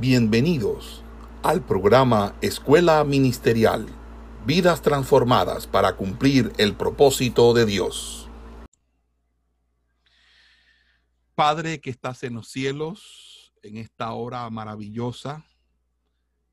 [0.00, 1.02] Bienvenidos
[1.42, 3.84] al programa Escuela Ministerial,
[4.46, 8.28] vidas transformadas para cumplir el propósito de Dios.
[11.34, 15.44] Padre que estás en los cielos, en esta hora maravillosa,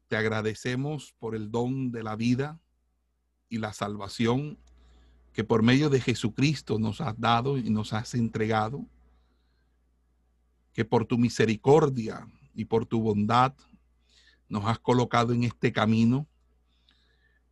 [0.07, 2.59] te agradecemos por el don de la vida
[3.47, 4.57] y la salvación
[5.33, 8.87] que por medio de Jesucristo nos has dado y nos has entregado,
[10.73, 13.53] que por tu misericordia y por tu bondad
[14.47, 16.27] nos has colocado en este camino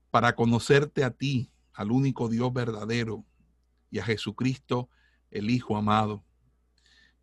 [0.10, 3.26] para conocerte a ti, al único Dios verdadero,
[3.90, 4.90] y a Jesucristo,
[5.30, 6.24] el Hijo amado.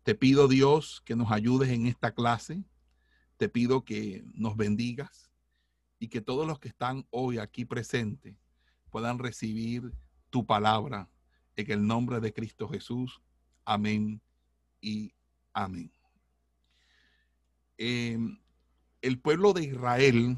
[0.03, 2.63] Te pido, Dios, que nos ayudes en esta clase.
[3.37, 5.31] Te pido que nos bendigas
[5.99, 8.35] y que todos los que están hoy aquí presentes
[8.89, 9.93] puedan recibir
[10.29, 11.09] tu palabra
[11.55, 13.21] en el nombre de Cristo Jesús.
[13.65, 14.21] Amén
[14.79, 15.13] y
[15.53, 16.00] amén.
[17.83, 18.37] Em,
[19.01, 20.37] el pueblo de Israel,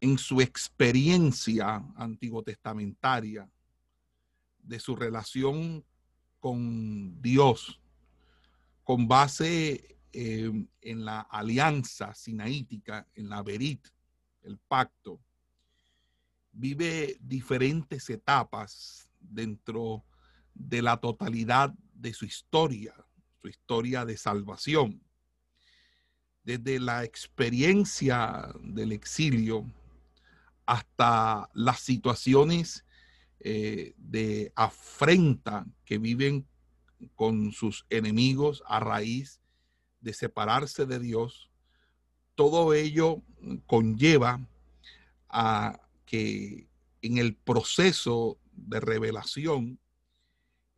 [0.00, 3.48] en su experiencia antiguo testamentaria,
[4.64, 5.84] de su relación
[6.40, 7.80] con Dios,
[8.82, 13.86] con base em, en la alianza sinaítica, en la Berit,
[14.42, 15.20] el pacto,
[16.50, 20.04] vive diferentes etapas dentro
[20.52, 22.92] de la totalidad de su historia,
[23.40, 25.00] su historia de salvación
[26.44, 29.64] desde la experiencia del exilio
[30.66, 32.84] hasta las situaciones
[33.40, 36.46] eh, de afrenta que viven
[37.14, 39.40] con sus enemigos a raíz
[40.00, 41.50] de separarse de Dios,
[42.34, 43.22] todo ello
[43.66, 44.40] conlleva
[45.28, 46.68] a que
[47.02, 49.78] en el proceso de revelación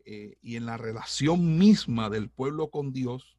[0.05, 3.37] eh, y en la relación misma del pueblo con Dios,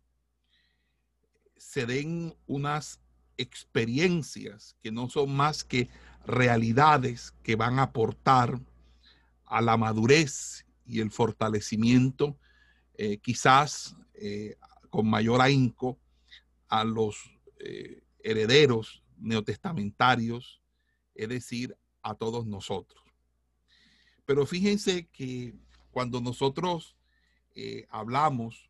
[1.57, 2.99] se den unas
[3.37, 5.89] experiencias que no son más que
[6.25, 8.59] realidades que van a aportar
[9.45, 12.38] a la madurez y el fortalecimiento,
[12.95, 14.57] eh, quizás eh,
[14.89, 15.99] con mayor ahínco,
[16.67, 17.17] a los
[17.59, 20.61] eh, herederos neotestamentarios,
[21.13, 23.01] es decir, a todos nosotros.
[24.25, 25.53] Pero fíjense que
[25.91, 26.95] cuando nosotros
[27.89, 28.69] hablamos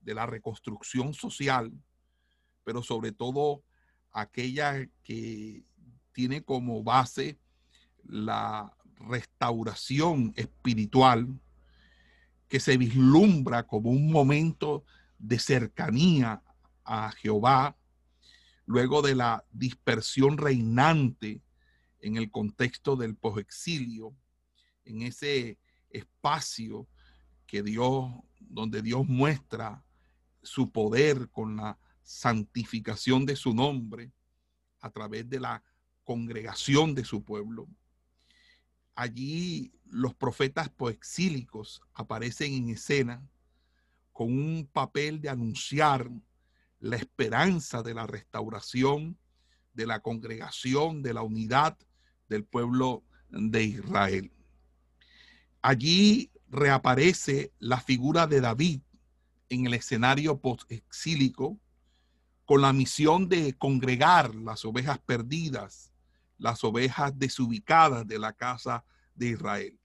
[0.00, 1.72] de la reconstrucción social,
[2.64, 3.62] pero sobre todo
[4.12, 5.64] aquella que
[6.12, 7.38] tiene como base
[8.04, 11.28] la restauración espiritual,
[12.48, 14.84] que se vislumbra como un momento
[15.18, 16.42] de cercanía
[16.84, 17.76] a Jehová,
[18.64, 21.42] luego de la dispersión reinante
[22.00, 24.14] en el contexto del posexilio,
[24.84, 25.58] en ese
[25.90, 26.88] espacio
[27.46, 28.10] que Dios,
[28.40, 29.84] donde Dios muestra
[30.42, 34.12] su poder con la santificación de su nombre
[34.80, 35.62] a través de la
[36.04, 37.68] congregación de su pueblo.
[38.94, 43.22] Allí los profetas poexílicos aparecen en escena
[44.12, 46.10] con un papel de anunciar
[46.80, 49.18] la esperanza de la restauración,
[49.74, 51.76] de la congregación, de la unidad
[52.28, 54.32] del pueblo de Israel.
[55.62, 58.80] Allí reaparece la figura de David
[59.48, 61.58] en el escenario post-exílico
[62.44, 65.92] con la misión de congregar las ovejas perdidas,
[66.38, 69.78] las ovejas desubicadas de la casa de Israel.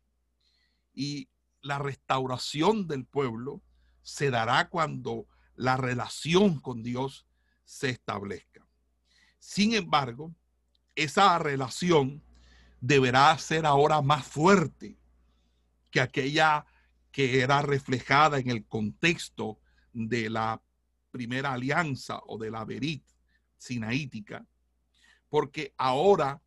[0.93, 1.29] Y
[1.61, 3.61] la restauración del pueblo
[4.01, 7.25] se dará cuando la relación con Dios
[7.65, 8.65] se establezca.
[9.39, 10.33] Sin embargo,
[10.95, 12.23] esa relación
[12.79, 14.97] deberá ser ahora más fuerte
[15.89, 16.65] que aquella
[17.13, 19.59] que era reflejada en el contexto
[19.93, 20.61] de la
[21.11, 23.05] primera alianza o de la Berit
[23.55, 24.45] sinaítica,
[25.29, 26.41] porque ahora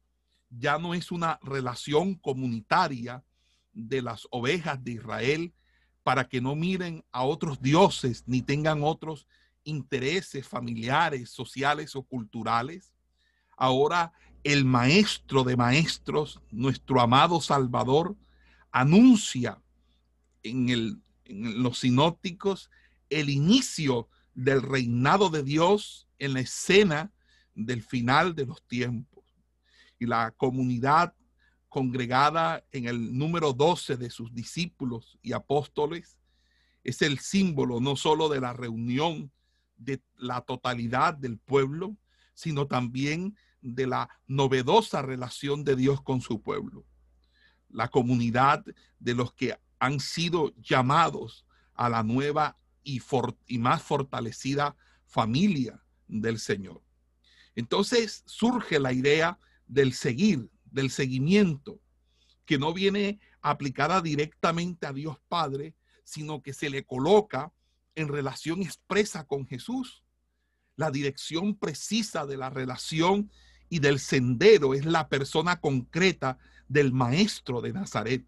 [0.50, 3.22] ya no es una relación comunitaria
[3.72, 5.54] de las ovejas de Israel
[6.02, 9.28] para que no miren a otros dioses ni tengan otros
[9.62, 12.92] intereses familiares, sociales o culturales.
[13.56, 14.12] Ahora
[14.42, 18.16] el maestro de maestros, nuestro amado Salvador,
[18.72, 19.62] anuncia
[20.50, 22.70] en, los sinópticos
[23.10, 27.12] el inicio del reinado de Dios en la escena
[27.54, 29.24] del final de los tiempos.
[29.98, 31.14] Y la comunidad
[31.68, 36.16] congregada en el número 12 de sus discípulos y apóstoles
[36.84, 39.32] es el símbolo no solo de la reunión
[39.76, 41.96] de la totalidad del pueblo,
[42.34, 46.84] sino también de la novedosa relación de Dios con su pueblo.
[47.68, 48.64] La comunidad
[48.98, 53.00] de los que han sido llamados a la nueva y,
[53.58, 56.82] más fortalecida familia del Señor.
[57.54, 61.80] Entonces surge la idea del seguir, del seguimiento,
[62.44, 65.74] que no viene aplicada directamente a Dios Padre,
[66.04, 67.52] sino que se le coloca
[67.94, 70.04] en relación expresa con Jesús.
[70.76, 73.30] La dirección precisa de la relación
[73.68, 76.38] y del sendero es la persona concreta
[76.68, 78.24] del maestro de Nazaret.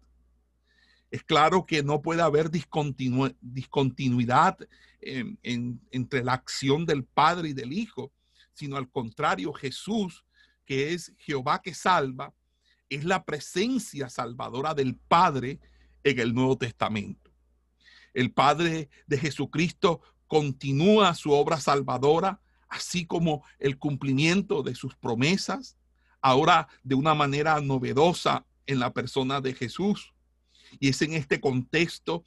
[1.11, 4.57] Es claro que no puede haber discontinuidad
[5.01, 8.11] entre la acción del Padre y del Hijo,
[8.53, 10.23] sino al contrario, Jesús,
[10.65, 12.33] que es Jehová que salva,
[12.89, 15.59] es la presencia salvadora del Padre
[16.03, 17.31] en el Nuevo Testamento.
[18.13, 25.77] El Padre de Jesucristo continúa su obra salvadora, así como el cumplimiento de sus promesas,
[26.21, 30.13] ahora de una manera novedosa en la persona de Jesús.
[30.79, 32.23] Y es en este contexto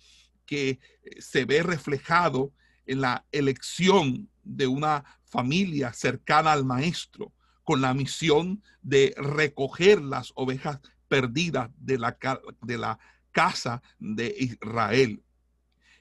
[0.46, 0.78] que eh,
[1.20, 2.52] se ve reflejado
[2.86, 7.32] en la elección de una familia cercana al maestro,
[7.64, 12.18] con la misión de recoger las ovejas perdidas de la,
[12.60, 12.98] de la
[13.30, 15.22] casa de Israel.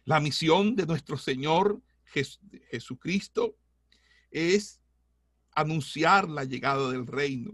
[0.05, 1.81] La misión de nuestro Señor
[2.71, 3.55] Jesucristo
[4.31, 4.81] es
[5.53, 7.51] anunciar la llegada del reino,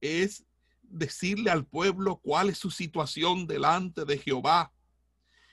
[0.00, 0.44] es
[0.92, 4.72] decirle al pueblo cuál es su situación delante de Jehová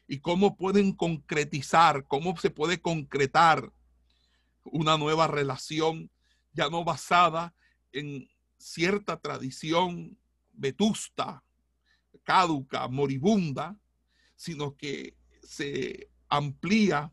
[0.07, 3.71] y cómo pueden concretizar, cómo se puede concretar
[4.63, 6.11] una nueva relación
[6.53, 7.53] ya no basada
[7.91, 8.27] en
[8.57, 10.17] cierta tradición
[10.51, 11.43] vetusta,
[12.23, 13.77] caduca, moribunda,
[14.35, 17.11] sino que se amplía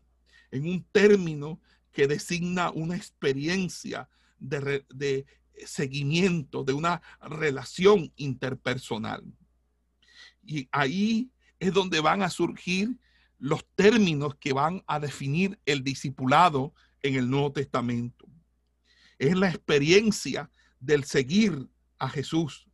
[0.51, 5.25] en un término que designa una experiencia de, de
[5.65, 9.23] seguimiento, de una relación interpersonal.
[10.43, 12.97] Y ahí es donde van a surgir
[13.39, 18.27] los términos que van a definir el discipulado en el Nuevo Testamento.
[19.19, 20.49] Es la experiencia
[20.79, 21.67] del seguir
[21.99, 22.67] a Jesús,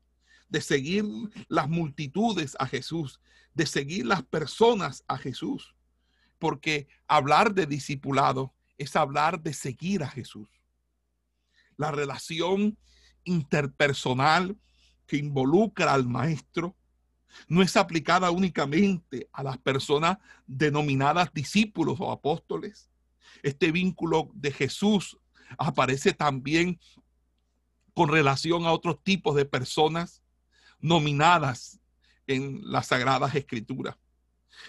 [0.50, 1.06] de seguir
[1.47, 3.19] las multitudes a Jesús,
[3.53, 5.75] de seguir las personas a Jesús.
[6.39, 10.50] Porque hablar de discipulado es hablar de seguir a Jesús.
[11.78, 12.78] La relación
[13.24, 14.58] interpersonal
[15.08, 16.75] que involucra al maestro
[17.48, 22.90] no es aplicada únicamente a las personas denominadas discípulos o apóstoles.
[23.42, 25.18] Este vínculo de Jesús
[25.58, 26.80] aparece también
[27.94, 30.24] con relación a otros tipos de personas
[30.80, 31.80] nominadas
[32.28, 33.98] en las Sagradas Escrituras.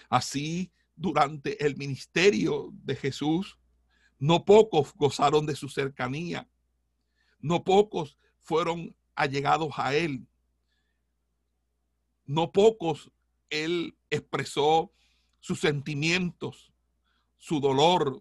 [0.08, 3.58] Así, durante el ministerio de Jesús,
[4.18, 6.48] no pocos gozaron de su cercanía,
[7.44, 10.26] no pocos fueron allegados a él,
[12.24, 13.10] no pocos
[13.50, 14.90] él expresó
[15.40, 16.72] sus sentimientos,
[17.36, 18.18] su dolor,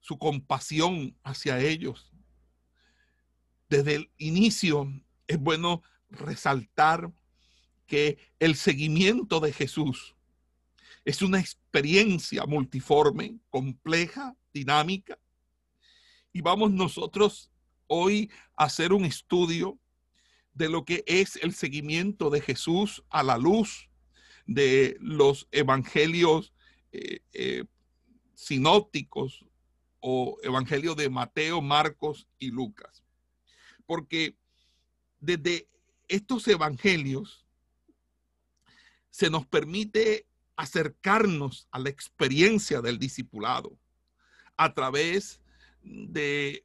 [0.00, 2.12] su compasión hacia ellos.
[3.70, 4.92] Desde el inicio
[5.26, 7.10] es bueno resaltar
[7.86, 10.14] que el seguimiento de Jesús
[11.06, 15.18] es una experiencia multiforme, compleja, dinámica.
[16.30, 17.51] Y vamos nosotros
[17.94, 19.78] hoy hacer un estudio
[20.54, 23.90] de lo que es el seguimiento de Jesús a la luz
[24.46, 26.54] de los evangelios
[26.92, 27.64] eh, eh,
[28.34, 29.44] sinópticos
[30.00, 33.04] o evangelios de Mateo, Marcos y Lucas.
[33.84, 34.36] Porque
[35.20, 35.68] desde
[36.08, 37.46] estos evangelios
[39.10, 43.78] se nos permite acercarnos a la experiencia del discipulado
[44.56, 45.42] a través
[45.82, 46.64] de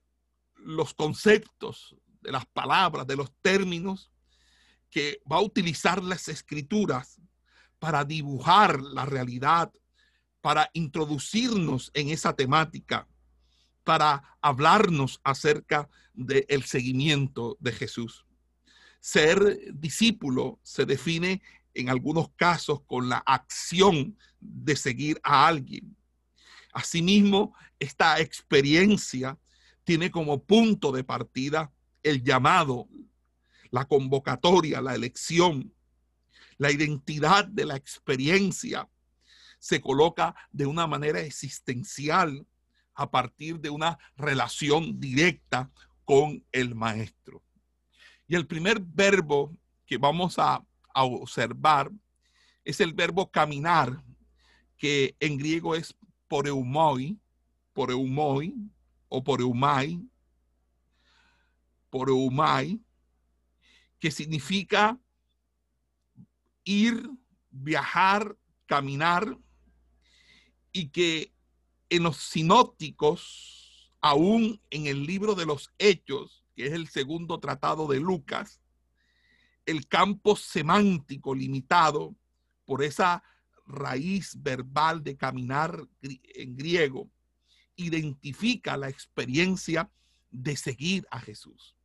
[0.60, 4.12] los conceptos, de las palabras, de los términos
[4.90, 7.22] que va a utilizar las escrituras
[7.80, 9.72] para dibujar la realidad,
[10.42, 13.08] para introducirnos en esa temática,
[13.84, 18.26] para hablarnos acerca del seguimiento de Jesús.
[19.00, 21.42] Ser discípulo se define
[21.74, 25.96] en algunos casos con la acción de seguir a alguien.
[26.74, 29.38] Asimismo, esta experiencia
[29.88, 31.72] tiene como punto de partida
[32.04, 32.90] el llamado,
[33.72, 35.74] la convocatoria, la elección,
[36.58, 38.90] la identidad de la experiencia
[39.60, 42.46] se coloca de una manera existencial
[42.96, 45.72] a partir de una relación directa
[46.04, 47.42] con el maestro.
[48.28, 50.62] Y el primer verbo que vamos a,
[50.96, 51.92] observar
[52.66, 54.04] es el verbo caminar,
[54.78, 55.96] que en griego es
[56.28, 57.18] poreumoi,
[57.72, 58.54] poreumoi
[59.10, 60.02] o poreumai,
[61.90, 62.80] poreumai,
[64.00, 65.00] que significa
[66.64, 67.10] ir,
[67.50, 69.38] viajar, caminar,
[70.72, 71.34] y que
[71.90, 77.88] en los sinópticos aún en el libro de los Hechos, que es el segundo tratado
[77.88, 78.62] de Lucas,
[79.66, 82.16] el campo semántico limitado
[82.66, 83.24] por esa
[83.66, 87.10] raíz verbal de caminar en griego,
[87.78, 89.90] identifica la experiencia
[90.30, 91.78] de seguir a Jesús.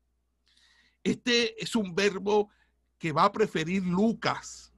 [1.05, 2.51] Este es un verbo
[2.99, 4.73] que va a preferir Lucas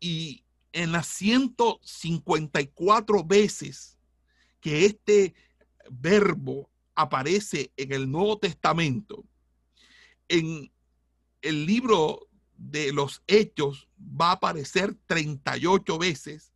[0.00, 3.98] y en las 154 veces
[4.60, 5.34] que este
[5.90, 9.24] verbo aparece en el Nuevo Testamento,
[10.28, 10.72] en
[11.42, 16.52] el libro de los hechos va a aparecer 38 veces,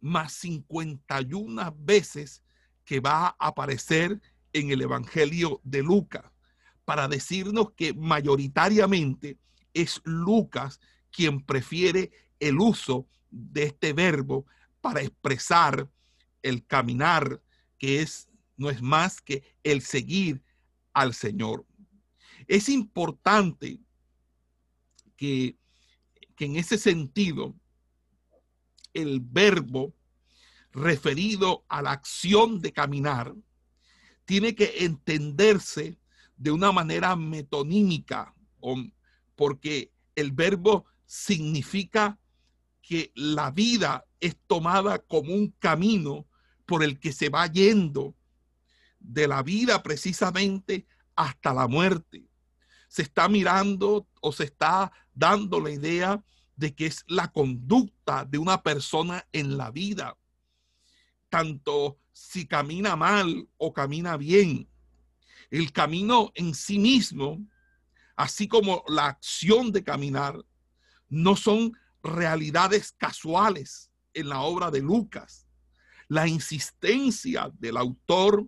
[0.00, 2.43] más 51 veces
[2.84, 4.20] que va a aparecer
[4.52, 6.24] en el Evangelio de Lucas,
[6.84, 9.38] para decirnos que mayoritariamente
[9.72, 14.46] es Lucas quien prefiere el uso de este verbo
[14.80, 15.88] para expresar
[16.42, 17.42] el caminar,
[17.78, 20.42] que es no es más que el seguir
[20.92, 21.66] al Señor.
[22.46, 23.80] Es importante
[25.16, 25.56] que,
[26.38, 27.54] en ese sentido
[28.92, 29.94] el verbo
[30.74, 33.34] referido a la acción de caminar
[34.24, 35.98] tiene que entenderse
[36.36, 38.34] de una manera metonímica,
[39.36, 42.18] porque el verbo significa
[42.82, 46.26] que la vida es tomada como un camino
[46.66, 48.14] por el que se va yendo
[48.98, 52.26] de la vida precisamente hasta la muerte.
[52.88, 56.24] Se está mirando o se está dando la idea
[56.56, 60.16] de que es la conducta de una persona en la vida,
[61.34, 64.68] tanto si camina mal o camina bien.
[65.50, 67.44] El camino en sí mismo,
[68.14, 70.38] así como la acción de caminar,
[71.08, 75.48] no son realidades casuales en la obra de Lucas.
[76.06, 78.46] La insistencia del autor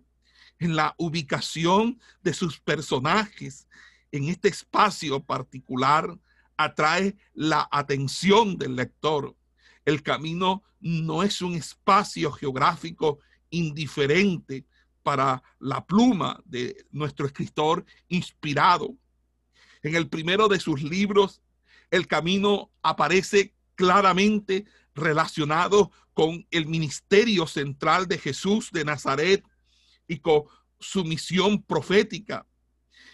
[0.61, 3.66] en la ubicación de sus personajes
[4.12, 6.16] en este espacio particular
[6.57, 9.35] atrae la atención del lector.
[9.87, 14.66] El camino no es un espacio geográfico indiferente
[15.05, 18.97] para la pluma de nuestro escritor inspirado.
[19.83, 21.40] En el primero de sus libros,
[21.93, 29.45] el camino aparece claramente relacionado con el ministerio central de Jesús de Nazaret
[30.09, 30.43] y con
[30.81, 32.45] su misión profética.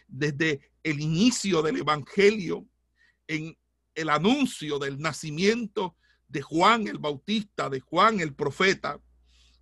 [0.09, 2.67] Desde el inicio del Evangelio,
[3.26, 3.59] en
[3.95, 5.97] el anuncio del nacimiento
[6.32, 8.98] de Juan el Bautista, de Juan el profeta,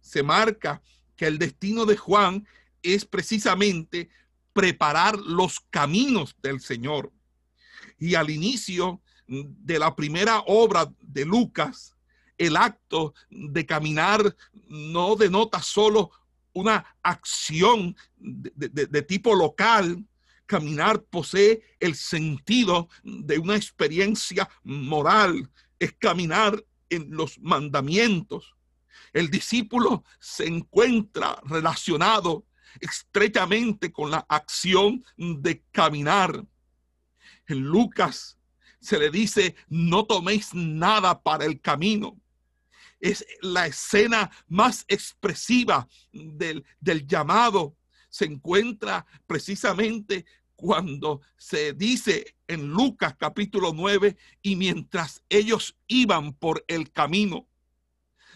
[0.01, 0.81] se marca
[1.17, 2.47] que el destino de Juan
[2.83, 4.09] es precisamente
[4.53, 7.13] preparar los caminos del Señor.
[7.99, 11.95] Y al inicio de la primera obra de Lucas,
[12.39, 14.35] el acto de caminar
[14.69, 16.11] no denota solo
[16.53, 20.05] una acción de, de tipo local,
[20.51, 25.49] Caminar posee el sentido de una experiencia moral,
[25.81, 28.55] es caminar en los mandamientos.
[29.13, 32.47] El discípulo se encuentra relacionado
[32.81, 36.45] estrechamente con la acción de caminar.
[37.49, 38.39] En Lucas
[38.81, 42.21] se le dice, no toméis nada para el camino.
[43.01, 47.77] Es la escena más expresiva del, del llamado.
[48.11, 50.27] Se encuentra precisamente
[50.61, 57.49] cuando se dice en Lucas capítulo 9, y mientras ellos iban por el camino.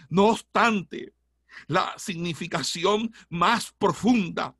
[0.08, 1.12] No obstante,
[1.66, 4.56] la significación más profunda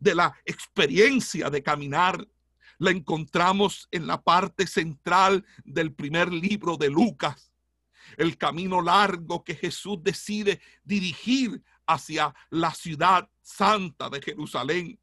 [0.00, 2.26] de la experiencia de caminar
[2.78, 7.52] la encontramos en la parte central del primer libro de Lucas,
[8.16, 14.98] el camino largo que Jesús decide dirigir hacia la ciudad santa de Jerusalén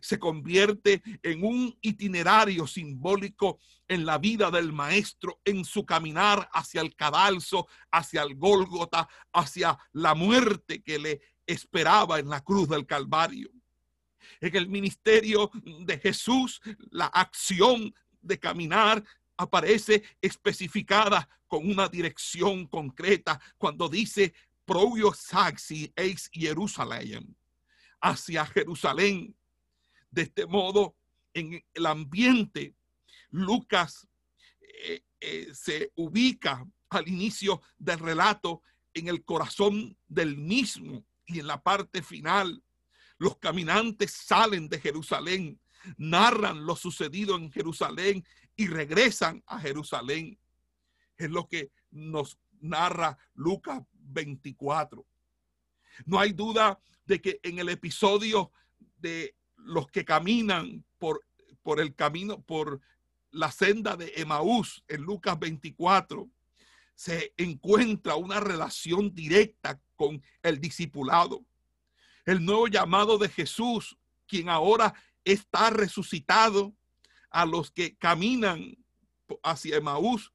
[0.00, 6.80] se convierte en un itinerario simbólico en la vida del maestro, en su caminar hacia
[6.80, 12.86] el cadalso, hacia el Gólgota, hacia la muerte que le esperaba en la cruz del
[12.86, 13.50] Calvario.
[14.40, 19.02] En el ministerio de Jesús, la acción de caminar
[19.36, 27.34] aparece especificada con una dirección concreta cuando dice Proio Saxi ex Jerusalén,
[28.00, 29.34] hacia Jerusalén
[30.10, 30.96] de este modo,
[31.34, 32.74] en el ambiente,
[33.30, 34.08] Lucas
[34.60, 38.62] eh, eh, se ubica al inicio del relato
[38.94, 42.62] en el corazón del mismo y en la parte final.
[43.18, 45.60] Los caminantes salen de Jerusalén,
[45.96, 48.24] narran lo sucedido en Jerusalén
[48.56, 50.38] y regresan a Jerusalén.
[51.16, 55.04] Es lo que nos narra Lucas 24.
[56.06, 58.52] No hay duda de que en el episodio
[58.98, 61.24] de los que caminan por,
[61.62, 62.80] por el camino, por
[63.30, 66.28] la senda de Emaús en Lucas 24,
[66.94, 71.44] se encuentra una relación directa con el discipulado.
[72.24, 73.96] El nuevo llamado de Jesús,
[74.26, 76.74] quien ahora está resucitado
[77.30, 78.76] a los que caminan
[79.42, 80.32] hacia Emaús,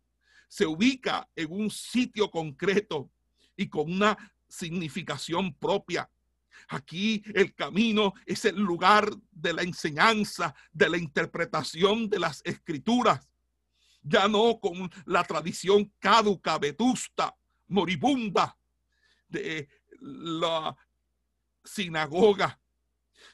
[0.48, 3.10] se ubica en un sitio concreto
[3.58, 6.10] y con una significación propia.
[6.70, 13.28] Aquí el camino es el lugar de la enseñanza, de la interpretación de las escrituras.
[14.02, 17.36] Ya no con la tradición caduca, vetusta,
[17.68, 18.58] moribunda
[19.28, 20.76] de la
[21.64, 22.60] sinagoga,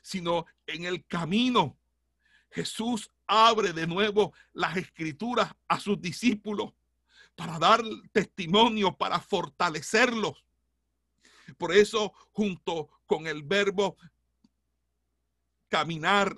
[0.02, 1.78] sino en el camino.
[2.52, 6.74] Jesús abre de nuevo las escrituras a sus discípulos
[7.36, 7.82] para dar
[8.12, 10.44] testimonio, para fortalecerlos.
[11.58, 13.98] Por eso, junto con el verbo
[15.68, 16.36] caminar,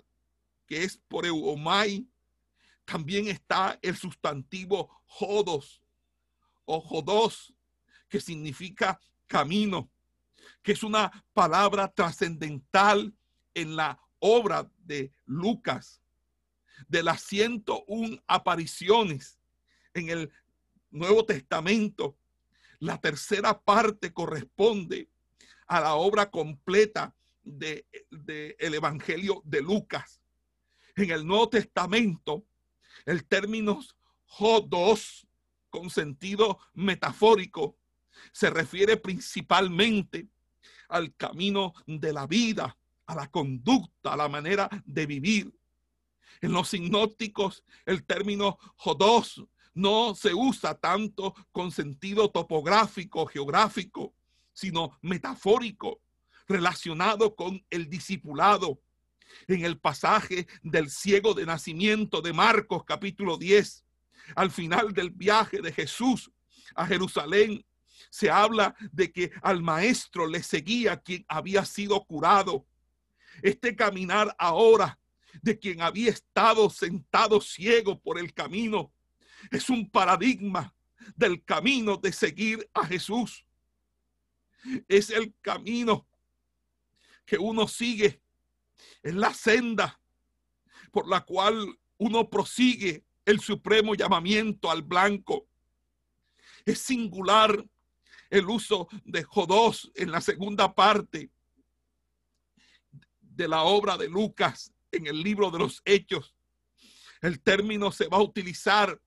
[0.67, 2.07] que es por eumai,
[2.85, 5.81] también está el sustantivo jodos
[6.65, 7.53] o jodos,
[8.09, 9.89] que significa camino,
[10.61, 13.13] que es una palabra trascendental
[13.53, 16.01] en la obra de Lucas,
[16.87, 19.39] de las 101 apariciones
[19.93, 20.31] en el
[20.89, 22.17] Nuevo Testamento,
[22.81, 25.07] la tercera parte corresponde
[25.67, 30.19] a la obra completa del de, el Evangelio de Lucas.
[30.95, 32.43] En el Nuevo Testamento,
[33.05, 33.79] el término
[34.25, 35.27] jodos,
[35.69, 37.77] con sentido metafórico,
[38.33, 40.27] se refiere principalmente
[40.89, 45.53] al camino de la vida, a la conducta, a la manera de vivir.
[46.41, 54.13] En los sinópticos, el término jodos no se usa tanto con sentido topográfico, geográfico,
[54.53, 56.01] sino metafórico,
[56.47, 58.81] relacionado con el discipulado.
[59.47, 63.85] En el pasaje del ciego de nacimiento de Marcos capítulo 10,
[64.35, 66.31] al final del viaje de Jesús
[66.75, 67.65] a Jerusalén,
[68.09, 72.65] se habla de que al maestro le seguía quien había sido curado.
[73.41, 74.99] Este caminar ahora
[75.41, 78.91] de quien había estado sentado ciego por el camino
[79.49, 80.75] es un paradigma
[81.15, 83.45] del camino de seguir a Jesús.
[84.87, 86.07] Es el camino
[87.25, 88.21] que uno sigue,
[89.01, 89.99] es la senda
[90.91, 95.47] por la cual uno prosigue el supremo llamamiento al blanco.
[96.65, 97.65] Es singular
[98.29, 101.31] el uso de Jodós en la segunda parte
[103.19, 106.35] de la obra de Lucas en el libro de los Hechos.
[107.21, 108.99] El término se va a utilizar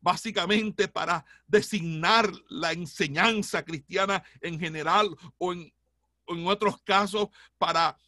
[0.00, 5.72] básicamente para designar la enseñanza cristiana en general o en,
[6.28, 7.98] en otros casos para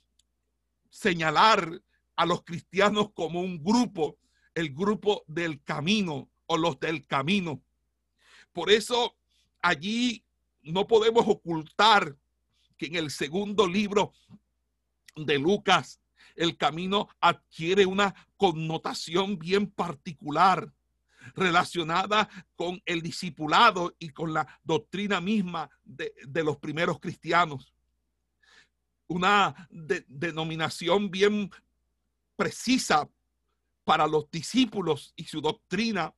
[0.88, 1.80] señalar
[2.16, 4.18] a los cristianos como un grupo,
[4.54, 7.62] el grupo del camino o los del camino.
[8.52, 9.16] Por eso
[9.62, 10.24] allí
[10.62, 12.16] no podemos ocultar
[12.76, 14.12] que en el segundo libro
[15.16, 16.00] de Lucas
[16.36, 20.72] el camino adquiere una connotación bien particular
[21.34, 26.12] relacionada con el discipulado y con la doctrina misma de,
[26.44, 27.74] los primeros cristianos.
[29.06, 29.68] Una
[30.06, 31.50] denominación bien
[32.36, 33.08] precisa
[33.84, 36.14] para los discípulos y su doctrina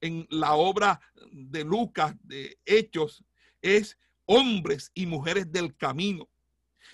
[0.00, 1.00] en la obra
[1.32, 3.24] de Lucas de Hechos
[3.60, 6.28] es hombres y mujeres del camino.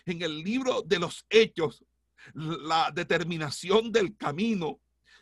[0.07, 1.85] En el libro de los Hechos,
[2.33, 4.81] la determinación del camino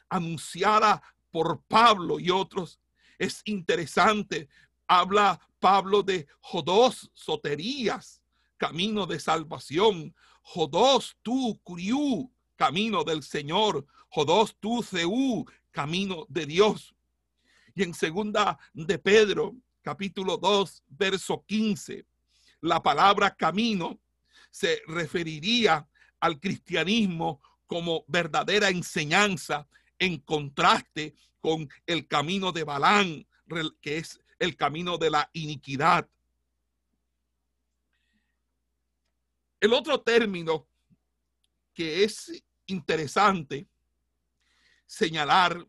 [0.09, 2.79] anunciada por Pablo y otros
[3.19, 4.49] es interesante.
[4.87, 8.23] Habla Pablo de Jodos soterías,
[8.59, 10.15] camino de salvación.
[10.43, 13.87] Jodos tu curiú, camino del Señor.
[14.09, 16.95] Jodos tu ceú, camino de Dios.
[17.75, 22.05] Y en segunda de Pedro, capítulo 2, verso 15,
[22.61, 23.99] la palabra camino
[24.51, 25.89] se referiría
[26.21, 29.67] al cristianismo como verdadera enseñanza
[29.99, 33.27] en contraste con el camino de Balán,
[33.81, 36.09] que es el camino de la iniquidad.
[39.61, 40.67] El otro término
[41.75, 43.69] que es interesante
[44.87, 45.67] señalar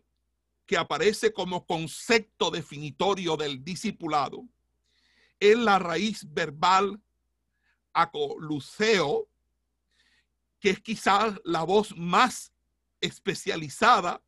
[0.66, 4.48] que aparece como concepto definitorio del discipulado
[5.40, 7.02] es la raíz verbal
[7.94, 9.28] acoluceo,
[10.60, 12.53] que es quizás la voz más
[13.04, 14.24] especializada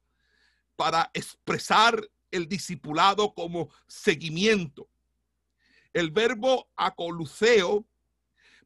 [0.75, 4.89] para expresar el discipulado como seguimiento.
[5.93, 7.85] El verbo acoluceo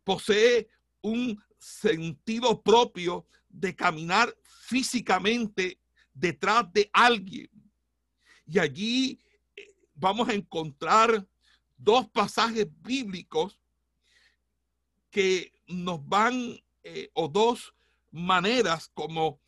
[0.03, 0.67] posee
[1.01, 5.79] un sentido propio de caminar físicamente
[6.13, 7.49] detrás de alguien.
[8.47, 9.19] Y allí
[9.55, 11.27] eh, vamos a encontrar
[11.77, 13.59] dos pasajes bíblicos
[15.11, 17.73] que nos van, eh, o dos
[18.11, 19.39] maneras como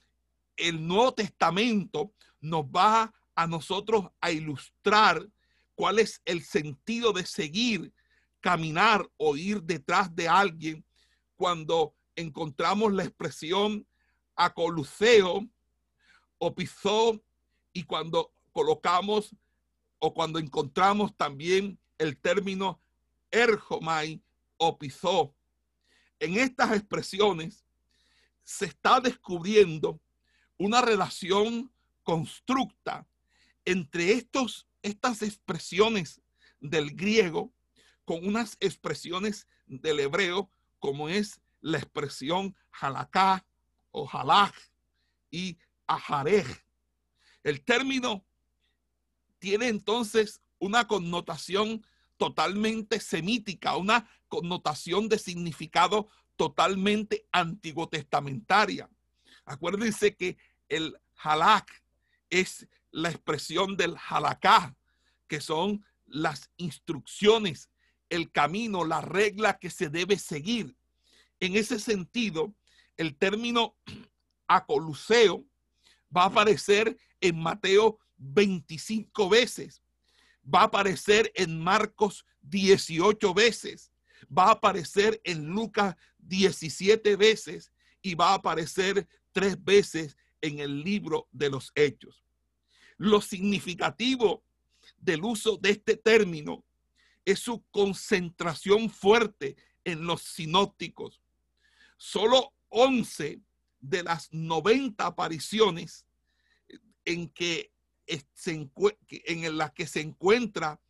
[0.62, 5.28] el Nuevo Testamento nos va a nosotros a ilustrar
[5.76, 7.94] cuál es el sentido de seguir,
[8.40, 10.86] caminar o ir detrás de alguien
[11.36, 13.88] cuando encontramos la expresión
[14.36, 15.48] acoluceo
[16.38, 17.22] o pisó
[17.74, 19.36] y cuando colocamos
[20.00, 22.80] o cuando encontramos también el término
[23.32, 24.22] erjomai
[24.58, 25.34] o pisó.
[26.20, 27.66] En estas expresiones
[28.44, 30.00] se está descubriendo
[30.62, 33.08] una relación constructa
[33.66, 36.22] entre estos, estas expresiones
[36.60, 37.52] del griego
[38.06, 43.46] con unas expresiones del hebreo, como es la expresión halaká
[43.90, 44.54] o halaj
[45.32, 46.46] y aharej.
[47.44, 48.24] El término
[49.40, 51.84] tiene entonces una connotación
[52.18, 58.88] totalmente semítica, una connotación de significado totalmente antiguo testamentaria.
[59.46, 60.38] Acuérdense que
[60.72, 61.84] el halak
[62.30, 64.76] es la expresión del halaká,
[65.28, 67.70] que son las instrucciones,
[68.10, 70.76] el camino, la regla que se debe seguir.
[71.40, 72.54] En ese sentido,
[72.98, 73.76] el término
[74.48, 75.46] acoluseo
[76.16, 79.82] va a aparecer en Mateo 25 veces,
[80.44, 83.92] va a aparecer en Marcos 18 veces,
[84.26, 90.84] va a aparecer en Lucas 17 veces y va a aparecer tres veces en el
[90.84, 92.24] libro de los hechos.
[92.98, 94.44] Lo significativo
[94.98, 96.64] del uso de este término
[97.26, 101.22] es su concentración fuerte en los sinópticos.
[101.98, 103.42] Solo 11
[103.80, 106.06] de las 90 apariciones
[107.06, 107.72] en que
[109.10, 110.82] en las que se encuentra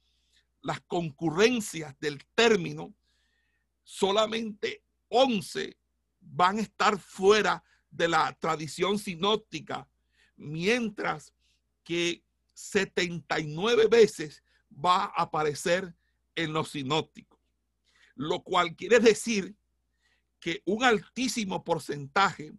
[0.61, 2.95] las concurrencias del término,
[3.83, 5.77] solamente 11
[6.19, 9.87] van a estar fuera de la tradición sinóptica,
[10.37, 11.33] mientras
[11.83, 12.23] que
[12.53, 15.93] 79 veces va a aparecer
[16.35, 17.39] en los sinópticos,
[18.15, 19.55] lo cual quiere decir
[20.39, 22.53] que un altísimo porcentaje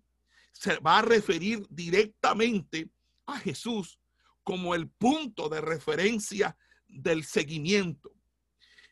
[0.53, 2.91] se va a referir directamente
[3.27, 3.99] a Jesús
[4.45, 8.13] como el punto de referencia del seguimiento.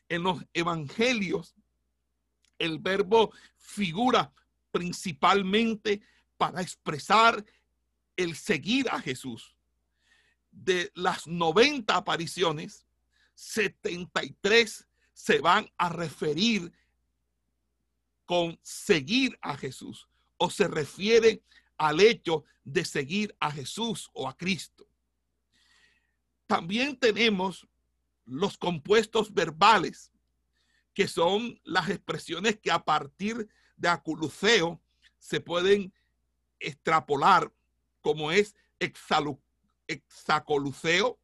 [0.09, 1.55] En los evangelios,
[2.57, 4.33] el verbo figura
[4.71, 6.01] principalmente
[6.41, 7.45] para expresar
[8.17, 9.55] el seguir a Jesús.
[10.49, 12.87] De las 90 apariciones,
[13.35, 16.71] 73 se van a referir
[18.25, 21.43] con seguir a Jesús o se refiere
[21.77, 24.87] al hecho de seguir a Jesús o a Cristo.
[26.47, 27.67] También tenemos
[28.25, 30.11] los compuestos verbales,
[30.95, 34.81] que son las expresiones que a partir de aculuceo
[35.19, 35.93] se pueden
[36.61, 37.51] extrapolar,
[38.01, 38.55] como es
[39.87, 41.19] hexacoluceo,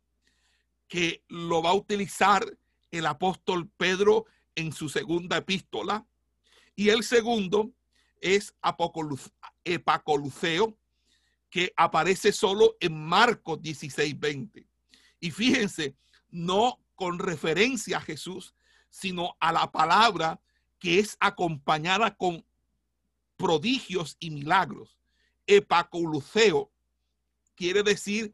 [0.88, 2.46] que lo va a utilizar
[2.92, 6.06] el apóstol Pedro en su segunda epístola,
[6.76, 7.72] y el segundo
[8.22, 8.56] es
[9.64, 10.78] epacoluceo,
[11.50, 14.68] que aparece solo en Marcos 16, 20.
[15.20, 15.96] Y fíjense,
[16.30, 18.54] no con referencia a Jesús,
[18.90, 20.42] sino a la palabra
[20.80, 22.46] que es acompañada con
[23.38, 24.97] prodigios y milagros.
[25.48, 26.70] Epacoluceo
[27.56, 28.34] quiere decir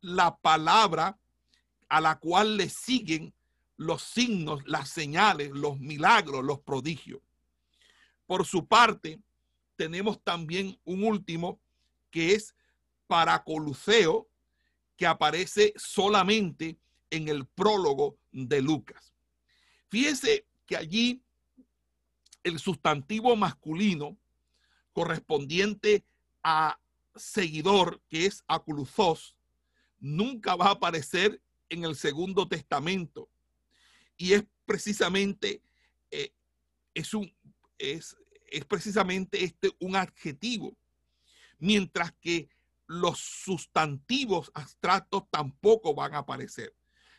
[0.00, 1.18] la palabra
[1.88, 3.34] a la cual le siguen
[3.76, 7.20] los signos, las señales, los milagros, los prodigios.
[8.26, 9.18] Por su parte,
[9.76, 11.60] tenemos también un último
[12.10, 12.54] que es
[13.06, 14.28] paracoluceo,
[14.96, 16.78] que aparece solamente
[17.10, 19.12] en el prólogo de Lucas.
[19.88, 21.22] Fíjese que allí
[22.44, 24.16] el sustantivo masculino
[24.92, 26.04] correspondiente
[26.44, 26.78] a
[27.16, 29.36] seguidor, que es aculuzos,
[29.98, 33.28] nunca va a aparecer en el Segundo Testamento.
[34.16, 35.62] Y es precisamente,
[36.10, 36.32] eh,
[36.92, 37.34] es, un,
[37.78, 40.76] es, es precisamente este un adjetivo.
[41.58, 42.50] Mientras que
[42.86, 46.74] los sustantivos abstractos tampoco van a aparecer,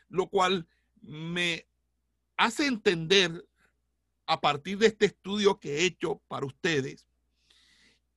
[0.07, 0.67] lo cual
[1.01, 1.67] me
[2.38, 3.47] hace entender
[4.27, 7.07] a partir de este estudio que he hecho para ustedes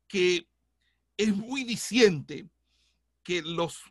[0.09, 0.49] que
[1.19, 2.49] es muy diciente
[3.23, 3.83] que los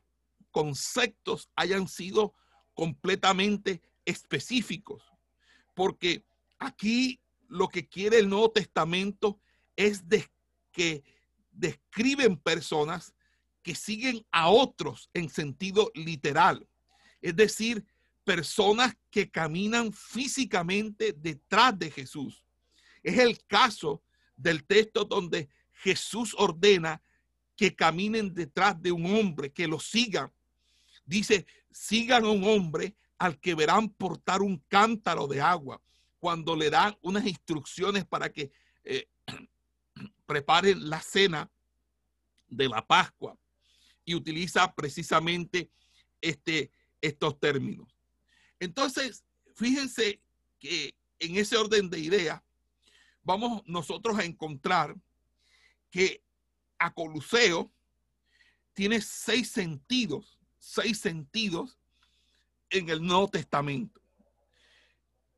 [0.49, 2.33] conceptos hayan sido
[2.73, 5.03] completamente específicos,
[5.75, 6.23] porque
[6.57, 9.39] aquí lo que quiere el Nuevo Testamento
[9.75, 10.03] es
[10.71, 11.03] que
[11.51, 13.13] describen personas
[13.61, 16.67] que siguen a otros en sentido literal.
[17.21, 17.85] Es decir,
[18.23, 22.45] personas que caminan físicamente detrás de Jesús.
[23.03, 24.01] Es el caso
[24.35, 27.01] del texto donde Jesús ordena
[27.57, 30.31] que caminen detrás de un hombre, que lo sigan.
[31.03, 35.81] Dice, sigan a un hombre al que verán portar un cántaro de agua
[36.19, 38.51] cuando le dan unas instrucciones para que
[38.83, 39.09] eh,
[40.27, 41.49] preparen la cena
[42.47, 43.35] de la Pascua
[44.05, 45.69] y utiliza precisamente
[46.21, 47.87] este, estos términos.
[48.59, 50.21] Entonces, fíjense
[50.59, 52.41] que en ese orden de ideas,
[53.23, 54.95] vamos nosotros a encontrar
[55.89, 56.21] que
[56.79, 57.71] a Coluseo
[58.73, 61.77] tiene seis sentidos, seis sentidos
[62.69, 64.01] en el Nuevo Testamento.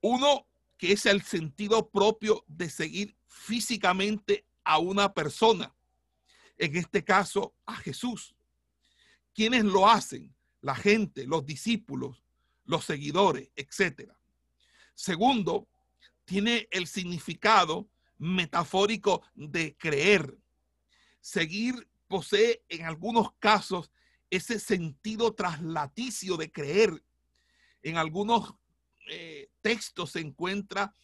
[0.02, 0.46] Uno
[0.78, 5.76] que es el sentido propio de seguir físicamente a una persona,
[6.58, 8.34] en este caso a Jesús.
[9.34, 10.34] ¿Quiénes lo hacen?
[10.62, 12.24] La gente, los discípulos,
[12.66, 14.12] los seguidores, etc.
[14.96, 15.68] Segundo,
[16.24, 20.38] tiene el significado metafórico de creer.
[21.22, 23.92] Seguir posee en algunos casos
[24.30, 27.04] ese sentido traslaticio de creer.
[27.82, 28.54] En algunos
[29.10, 30.96] eh, textos se encuentra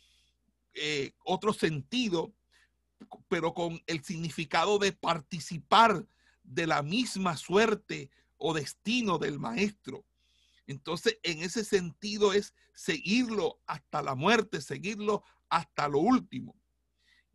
[0.73, 2.34] eh, otro sentido,
[3.28, 6.06] pero con el significado de participar
[6.43, 10.06] de la misma suerte o destino del maestro.
[10.67, 16.56] Entonces, en ese sentido es seguirlo hasta la muerte, seguirlo hasta lo último.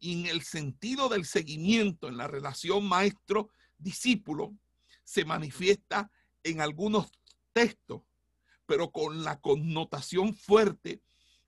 [0.00, 4.56] Y en el sentido del seguimiento, en la relación maestro-discípulo,
[5.04, 6.10] se manifiesta
[6.42, 7.12] en algunos
[7.52, 8.02] textos,
[8.66, 11.02] pero con la connotación fuerte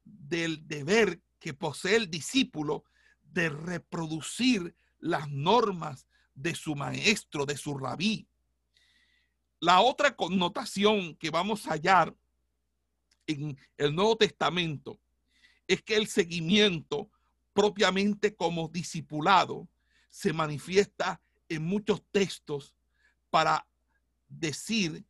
[0.04, 2.84] del deber que posee el discípulo
[3.22, 8.28] de reproducir las normas de su maestro, de su rabí.
[9.60, 12.14] La otra connotación que vamos a hallar
[13.26, 15.00] en el Nuevo Testamento
[15.66, 17.10] es que el seguimiento
[17.52, 19.68] propiamente como discipulado
[20.08, 22.74] se manifiesta en muchos textos
[23.30, 23.66] para
[24.28, 25.04] decir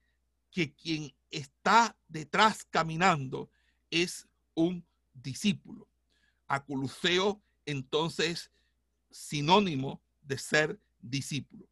[0.51, 3.51] que quien está detrás caminando
[3.91, 5.89] es un discípulo.
[6.47, 8.51] Aculuseo entonces
[9.11, 11.69] sinónimo de ser discípulo.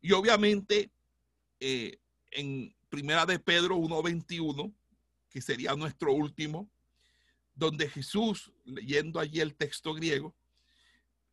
[0.00, 0.90] Y obviamente
[1.60, 1.98] eh,
[2.30, 4.74] en Primera de Pedro 1.21,
[5.30, 6.68] que sería nuestro último,
[7.54, 10.34] donde Jesús, leyendo allí el texto griego,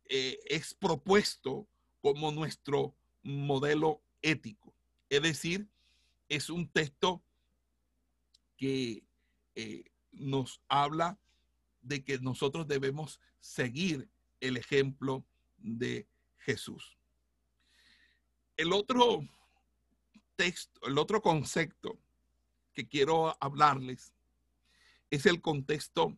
[0.08, 1.66] eh, es propuesto
[2.00, 4.74] como nuestro modelo ético.
[5.08, 5.68] Es decir,
[6.28, 7.22] es un texto
[8.56, 9.02] que
[9.54, 11.18] eh, nos habla
[11.82, 14.08] de que nosotros debemos seguir
[14.40, 15.24] el ejemplo
[15.58, 16.06] de
[16.38, 16.96] Jesús.
[18.56, 19.26] El otro
[20.36, 21.98] texto, el otro concepto
[22.72, 24.12] que quiero hablarles
[25.10, 26.16] es el contexto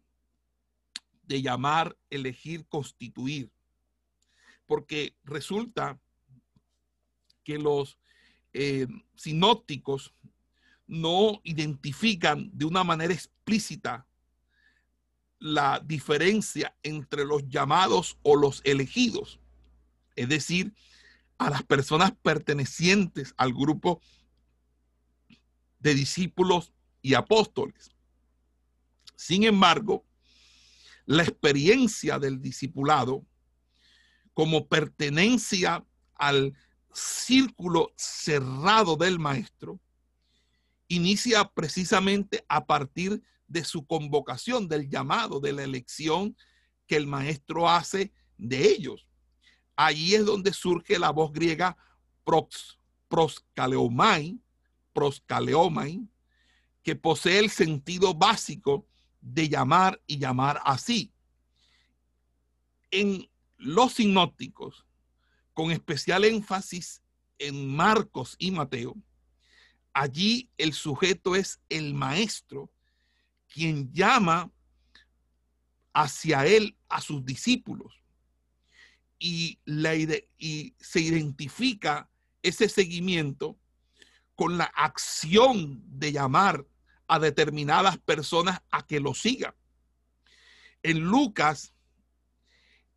[1.23, 3.51] de llamar, elegir, constituir.
[4.67, 5.99] Porque resulta
[7.45, 7.99] que los
[8.53, 10.15] eh, sinópticos
[10.87, 14.07] no identifican de una manera explícita
[15.39, 19.41] la diferencia entre los llamados o los elegidos,
[20.15, 20.73] es decir,
[21.39, 24.01] a las personas pertenecientes al grupo
[25.81, 27.92] de discípulos y apóstoles.
[29.25, 30.05] Sin embargo,
[31.07, 33.25] la experiencia del discipulado
[34.35, 36.53] como pertenencia al
[36.93, 39.79] círculo cerrado del maestro
[40.89, 46.37] inicia precisamente a partir de su convocación, del llamado, de la elección
[46.89, 49.07] que el maestro hace de ellos.
[49.77, 51.77] Ahí es donde surge la voz griega
[52.25, 54.41] pros, proskaleomai,
[54.93, 56.09] proskaleomai,
[56.83, 58.89] que posee el sentido básico
[59.23, 61.13] de llamar y llamar así.
[62.91, 64.85] En los sinópticos,
[65.55, 67.01] con especial énfasis
[67.39, 68.97] en Marcos y Mateo,
[69.95, 72.71] allí el sujeto es el maestro
[73.49, 74.51] quien llama
[75.95, 78.03] hacia él a sus discípulos
[79.19, 79.95] y, la,
[80.39, 82.11] y se identifica
[82.43, 83.59] ese seguimiento
[84.35, 86.67] con la acción de llamar
[87.13, 89.55] a determinadas personas a que lo sigan.
[90.83, 91.75] En Lucas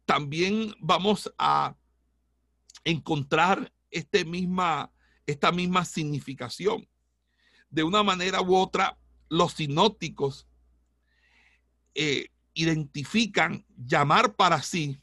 [0.06, 1.76] también vamos a
[2.86, 4.90] encontrar este misma,
[5.26, 6.88] esta misma significación.
[7.70, 8.98] De una manera u otra,
[9.28, 10.48] los sinópticos
[11.94, 15.02] eh, identifican llamar para sí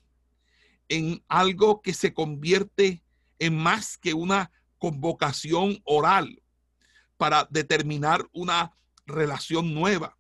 [0.88, 3.03] en algo que se convierte
[3.38, 6.42] en más que una convocación oral
[7.18, 8.72] para determinar una
[9.06, 10.16] relación nueva.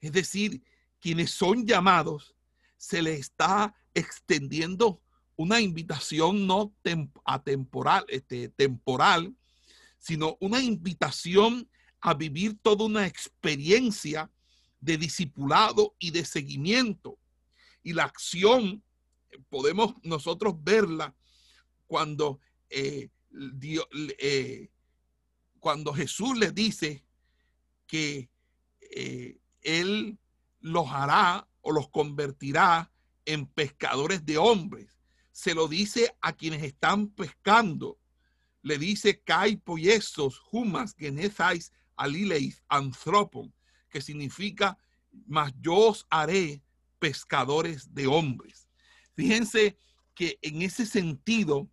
[0.00, 0.62] Es decir,
[1.00, 2.34] quienes son llamados,
[2.76, 5.00] se les está extendiendo
[5.36, 6.74] una invitación no
[7.24, 9.34] atemporal, este, temporal,
[9.98, 11.68] sino una invitación
[12.00, 14.30] a vivir toda una experiencia
[14.80, 17.18] de discipulado y de seguimiento.
[17.82, 18.82] Y la acción
[19.48, 21.14] podemos nosotros verla
[21.86, 22.40] cuando,
[22.70, 23.10] eh,
[24.18, 24.68] eh,
[25.60, 27.05] cuando Jesús le dice
[27.86, 28.30] que
[28.80, 30.18] eh, Él
[30.60, 32.90] los hará o los convertirá
[33.24, 35.00] en pescadores de hombres.
[35.32, 37.98] Se lo dice a quienes están pescando.
[38.62, 43.52] Le dice Kai poiesos, humas, genezais, alileis, anthropon,
[43.90, 44.78] que significa,
[45.26, 46.62] mas yo os haré
[46.98, 48.68] pescadores de hombres.
[49.14, 49.78] Fíjense
[50.14, 51.68] que en ese sentido,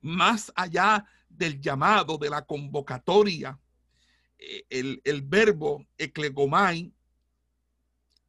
[0.00, 3.58] más allá del llamado, de la convocatoria,
[4.70, 6.92] el, el verbo eclegomai,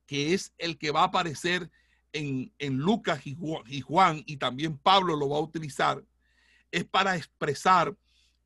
[0.05, 1.69] que es el que va a aparecer
[2.13, 6.03] en, Lucas y Juan, y también Pablo lo va a utilizar,
[6.71, 7.95] es para expresar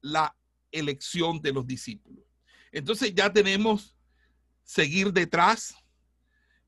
[0.02, 0.36] la
[0.72, 2.24] elección de los discípulos.
[2.72, 3.96] Entonces ya tenemos
[4.64, 5.76] seguir detrás,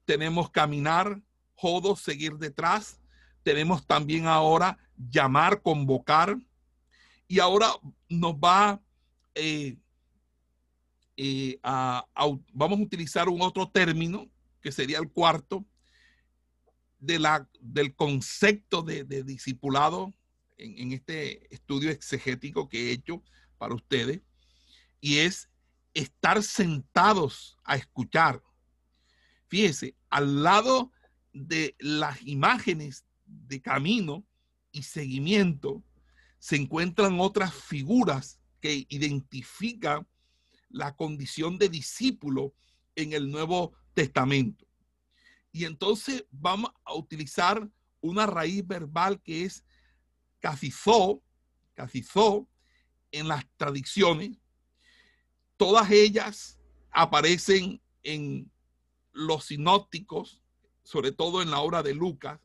[0.05, 1.21] tenemos caminar,
[1.55, 2.99] jodo, seguir detrás,
[3.43, 6.37] tenemos también ahora llamar, convocar,
[7.27, 7.69] y ahora
[8.09, 8.81] nos va
[9.35, 9.77] eh,
[11.21, 11.59] eh,
[12.53, 15.65] vamos a utilizar un otro término que sería el cuarto,
[16.97, 20.13] de la, del concepto de, discipulado
[20.57, 23.21] en, en, este estudio exegético que he hecho
[23.57, 24.21] para ustedes,
[25.01, 25.49] y es
[25.93, 28.41] estar sentados a escuchar.
[29.49, 30.93] Fíjese, al lado
[31.33, 34.25] de las imágenes de camino
[34.71, 35.83] y seguimiento,
[36.37, 40.07] se encuentran otras figuras que identifican
[40.69, 42.53] la condición de discípulo
[42.95, 44.65] en el Nuevo Testamento.
[45.51, 47.67] Y entonces vamos a utilizar
[48.01, 49.63] una raíz verbal que es
[50.39, 51.21] cacizó,
[51.73, 52.47] cacizó
[53.11, 54.37] en las tradiciones.
[55.57, 56.59] Todas ellas
[56.91, 58.51] aparecen en
[59.11, 60.41] los sinópticos,
[60.83, 62.39] sobre todo en la obra de Lucas.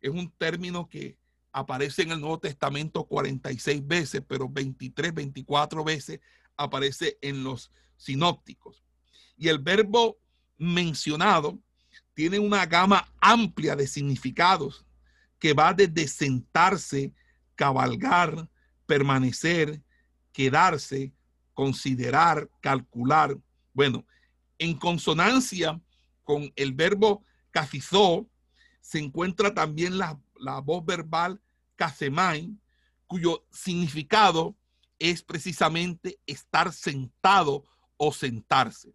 [0.00, 1.16] Es un término que
[1.52, 6.20] aparece en el Nuevo Testamento 46 veces, pero 23, 24 veces
[6.56, 8.82] aparece en los sinópticos.
[9.36, 10.18] Y el verbo
[10.58, 11.58] mencionado
[12.14, 14.84] tiene una gama amplia de significados
[15.38, 17.12] que va desde sentarse,
[17.54, 18.48] cabalgar,
[18.86, 19.82] permanecer,
[20.32, 21.12] quedarse,
[21.52, 23.36] considerar, calcular.
[23.72, 24.04] Bueno,
[24.58, 25.80] en consonancia
[26.22, 28.26] con el verbo cafizó,
[28.80, 31.40] se encuentra también la, la voz verbal
[31.76, 32.56] casemai,
[33.06, 34.56] cuyo significado
[35.10, 37.64] es precisamente estar sentado
[37.98, 38.94] o sentarse.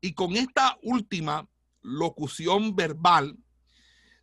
[0.00, 1.48] Y con esta última
[1.80, 3.36] locución verbal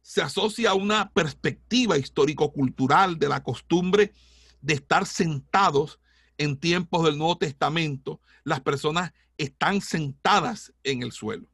[0.01, 4.13] se asocia una perspectiva histórico-cultural de la costumbre
[4.59, 6.01] de estar sentados
[6.37, 8.19] en tiempos del Nuevo Testamento.
[8.43, 11.47] Las personas están sentadas en el suelo.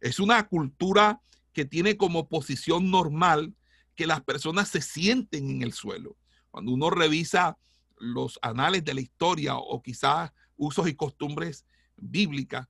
[0.00, 1.20] Es una cultura
[1.52, 3.54] que tiene como posición normal
[3.96, 6.16] que las personas se sienten en el suelo.
[6.52, 7.58] Cuando uno revisa
[7.96, 12.68] los anales de la historia o quizás usos y costumbres bíblicas,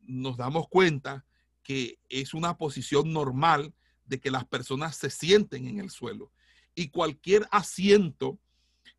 [0.00, 1.24] nos damos cuenta
[1.62, 3.74] que es una posición normal
[4.04, 6.32] de que las personas se sienten en el suelo.
[6.74, 8.38] Y cualquier asiento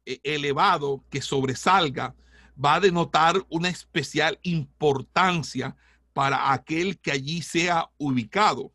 [0.06, 2.16] eh, elevado que sobresalga
[2.64, 5.76] va a denotar una especial importancia
[6.14, 8.74] para aquel que allí sea ubicado.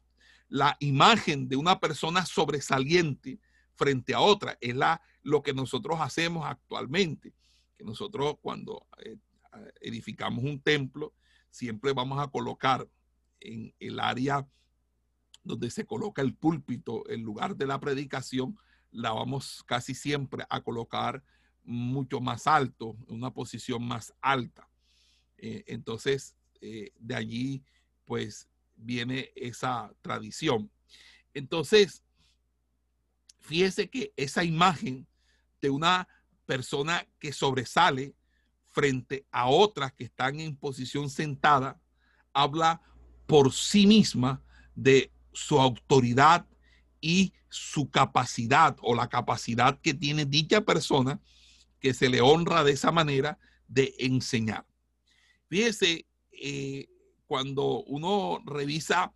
[0.48, 3.40] La imagen de una persona sobresaliente
[3.74, 7.34] frente a otra es la, lo que nosotros hacemos actualmente.
[7.76, 9.16] Que nosotros cuando eh,
[9.80, 11.12] edificamos un templo,
[11.50, 12.88] siempre vamos a colocar
[13.40, 14.46] en el área
[15.42, 18.56] donde se coloca el púlpito, en lugar de la predicación,
[18.92, 21.24] la vamos casi siempre a colocar
[21.64, 24.68] mucho más alto, en una posición más alta.
[25.38, 27.64] Eh, entonces, eh, de allí,
[28.04, 30.70] pues, viene esa tradición.
[31.34, 32.04] Entonces,
[33.40, 35.06] fíjese que esa imagen
[35.60, 36.08] de una
[36.44, 38.14] persona que sobresale
[38.70, 41.80] frente a otras que están en posición sentada,
[42.32, 42.82] habla
[43.26, 44.42] por sí misma
[44.74, 46.46] de su autoridad
[47.00, 51.20] y su capacidad o la capacidad que tiene dicha persona
[51.80, 53.38] que se le honra de esa manera
[53.68, 54.66] de enseñar.
[55.48, 56.88] Fíjese, eh,
[57.26, 59.12] cuando uno revisa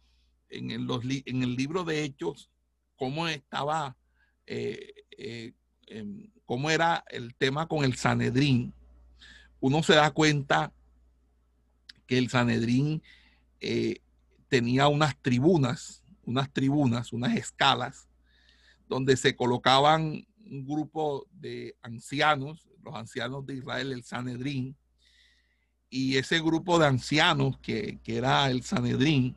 [0.48, 2.50] en, el libro de Hechos
[2.96, 3.96] cómo estaba
[4.46, 5.52] eh, eh,
[6.44, 8.72] cómo era el tema con el Sanedrín,
[9.60, 10.72] uno se da cuenta
[12.06, 13.02] que el Sanedrín
[13.60, 14.00] eh,
[14.48, 18.08] tenía unas tribunas, unas tribunas, unas escalas,
[18.88, 24.76] donde se colocaban un grupo de ancianos, los ancianos de Israel, el Sanedrín,
[25.88, 29.36] y ese grupo de ancianos que, era el Sanedrín,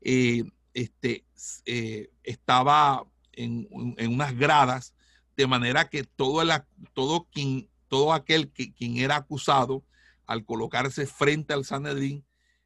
[0.00, 1.24] eh, este,
[1.64, 3.06] eh, estaba
[3.36, 3.68] en,
[4.08, 4.94] unas gradas,
[5.36, 6.50] de manera que todo, el,
[6.92, 9.84] todo, quien, todo aquel que, quien era acusado,
[10.26, 12.24] al colocarse frente al Sanedrín,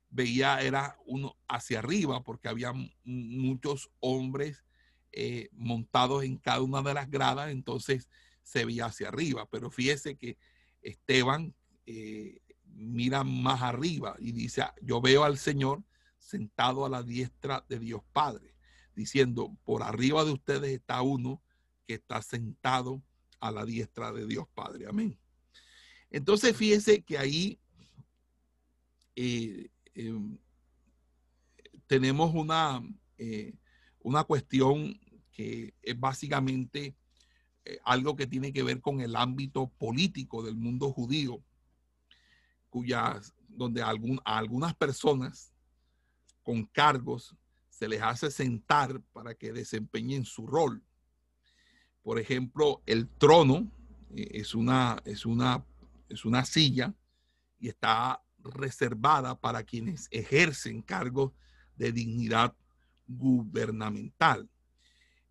[0.09, 2.73] veía era uno hacia arriba, porque había
[3.05, 4.64] muchos hombres
[5.12, 8.09] eh, montados en cada una de las gradas, entonces
[8.43, 9.47] se veía hacia arriba.
[9.51, 10.39] Pero fíjese que
[10.83, 11.55] Esteban
[11.87, 15.83] eh, mira más arriba y dice, yo veo al Señor
[16.18, 18.55] sentado a la diestra de Dios Padre,
[18.95, 21.43] diciendo, por arriba de ustedes está uno
[21.86, 23.03] que está sentado
[23.41, 24.86] a la diestra de Dios Padre.
[24.86, 25.18] Amén.
[26.11, 27.59] Entonces fíjese que ahí
[29.16, 30.38] eh, em,
[31.86, 32.82] tenemos una,
[33.18, 33.55] eh,
[34.01, 34.99] una cuestión
[35.32, 36.97] que es básicamente
[37.84, 41.41] algo que tiene que ver con el ámbito político del mundo judío
[42.70, 45.53] cuyas, donde algún, a algunas personas
[46.43, 47.36] con cargos
[47.81, 50.85] se les hace sentar para que desempeñen su rol.
[52.03, 53.72] Por ejemplo, el trono
[54.14, 55.64] eh, es una, es una,
[56.11, 56.95] es una silla
[57.59, 61.33] y está reservada para quienes ejercen cargos
[61.74, 62.55] de dignidad
[63.07, 64.51] gubernamental.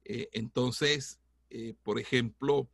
[0.03, 1.19] Eh, entonces,
[1.51, 2.67] eh, por ejemplo,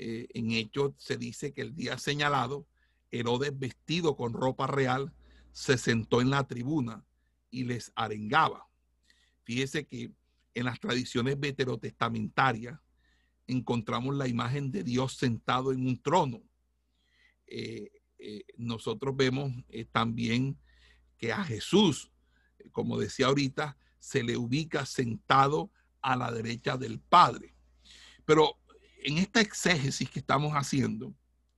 [0.00, 2.68] en Hechos se dice que el día señalado
[3.10, 5.12] Herodes vestido con ropa real
[5.50, 7.04] se sentó en la tribuna
[7.50, 8.67] y les arengaba.
[9.48, 10.12] Fíjese que
[10.52, 12.78] en las tradiciones veterotestamentarias
[13.46, 16.42] encontramos la imagen de Dios sentado en un trono.
[17.46, 20.60] Eh, eh, nosotros vemos eh, también
[21.16, 22.12] que a Jesús,
[22.72, 25.70] como decía ahorita, se le ubica sentado
[26.02, 27.54] a la derecha del Padre.
[28.26, 28.60] Pero
[29.02, 31.14] en esta exégesis que estamos haciendo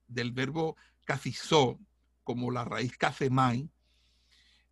[0.07, 1.77] del verbo cafizó,
[2.23, 3.69] como la raíz cafemai,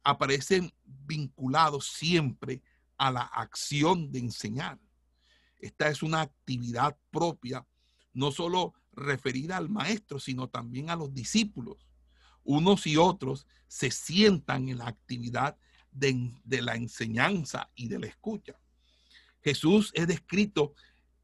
[0.06, 2.62] aparecen vinculados siempre
[3.00, 4.78] a la acción de enseñar.
[5.58, 7.66] Esta es una actividad propia,
[8.14, 11.88] no solo referida al maestro, sino también a los discípulos.
[12.44, 15.58] Unos y otros se sientan en la actividad
[15.92, 18.60] de, la enseñanza y de la escucha.
[19.42, 20.74] Jesús es descrito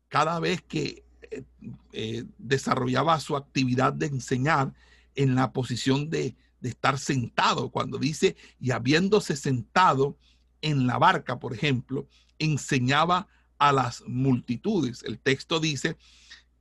[0.07, 1.43] cada vez que eh,
[1.91, 4.73] eh, desarrollaba su actividad de enseñar
[5.15, 10.17] en la posición de, estar sentado, cuando dice, y habiéndose sentado
[10.65, 12.07] en la barca, por ejemplo,
[12.39, 13.27] enseñaba
[13.59, 15.03] a las multitudes.
[15.03, 15.95] El texto dice,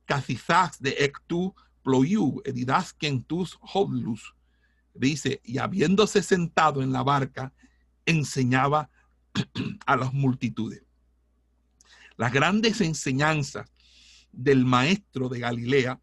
[0.05, 2.43] Cacizás de ectu ployu,
[3.25, 4.35] tus hoblus.
[4.93, 7.51] Dice, y habiéndose sentado en la barca,
[8.05, 8.91] enseñaba
[9.87, 10.83] a las multitudes.
[12.15, 13.67] Las grandes enseñanzas
[14.31, 15.99] del maestro de Galilea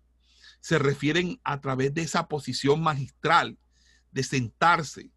[0.60, 3.56] se refieren a través de esa posición magistral
[4.10, 5.10] de sentarse.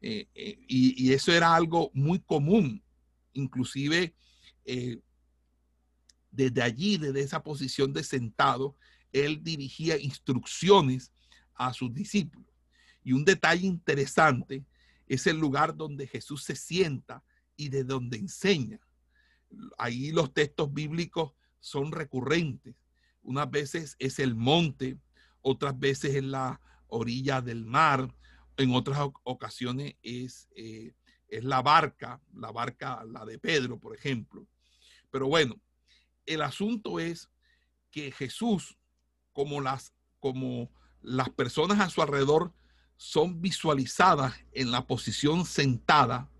[0.00, 2.82] Eh, eh, y, eso era algo muy común,
[3.32, 4.14] inclusive
[4.64, 5.00] eh,
[6.30, 8.76] desde allí, desde esa posición de sentado,
[9.12, 11.12] él dirigía instrucciones
[11.54, 12.52] a sus discípulos.
[13.02, 14.64] Y un detalle interesante
[15.06, 17.24] es el lugar donde Jesús se sienta
[17.56, 18.80] y de donde enseña.
[19.78, 22.74] Ahí los textos bíblicos son recurrentes
[23.26, 24.98] unas veces es el monte,
[25.42, 28.14] otras veces en la orilla del mar,
[28.56, 30.94] en otras ocasiones es, eh,
[31.28, 34.46] es la barca, la barca, la de Pedro, por ejemplo.
[35.10, 35.60] Pero bueno,
[36.24, 37.28] el asunto es
[37.90, 38.76] que Jesús,
[39.32, 40.70] como las, como
[41.02, 42.52] las personas a su alrededor
[42.96, 46.30] son visualizadas en la posición sentada,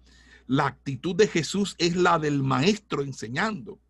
[0.47, 3.81] la actitud de Jesús es la del maestro enseñando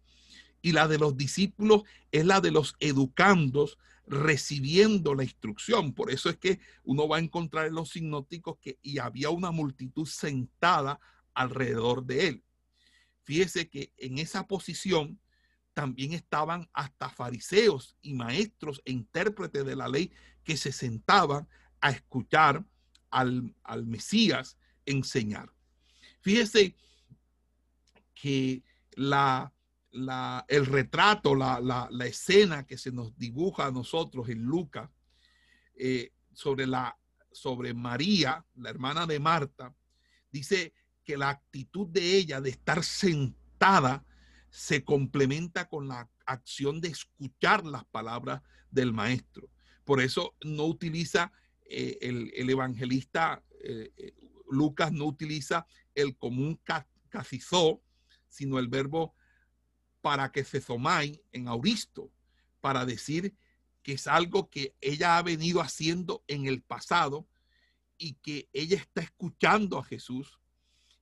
[0.62, 5.93] y la de los discípulos es la de los educandos recibiendo la instrucción.
[5.93, 9.51] Por eso es que uno va a encontrar en los sinóticos que y había una
[9.51, 11.01] multitud sentada
[11.35, 12.45] alrededor de él.
[13.23, 15.21] Fíjese que en esa posición
[15.75, 20.13] también estaban hasta fariseos y maestros e intérpretes de la ley
[20.45, 21.49] que se sentaban
[21.81, 22.65] a escuchar
[23.11, 25.53] al, al Mesías enseñar.
[26.21, 26.77] Fíjese
[28.15, 29.53] que la
[30.49, 34.91] el retrato, la, escena que se nos dibuja a nosotros en Lucas
[35.75, 36.97] eh, sobre, la,
[37.75, 39.75] María, la hermana de Marta,
[40.31, 40.73] dice
[41.05, 44.05] que la actitud de ella de estar sentada
[44.51, 49.49] se complementa con la acción de escuchar las palabras del maestro.
[49.85, 51.33] Por eso no utiliza
[51.65, 53.91] eh, el, evangelista eh,
[54.51, 56.61] Lucas, no utiliza el común
[57.09, 57.81] cacizó,
[58.29, 59.15] sino el verbo
[60.07, 62.13] para que se somai en auristo,
[62.61, 63.35] para decir
[63.83, 67.27] que es algo que ella ha venido haciendo en el pasado
[67.99, 70.39] y que ella está escuchando a Jesús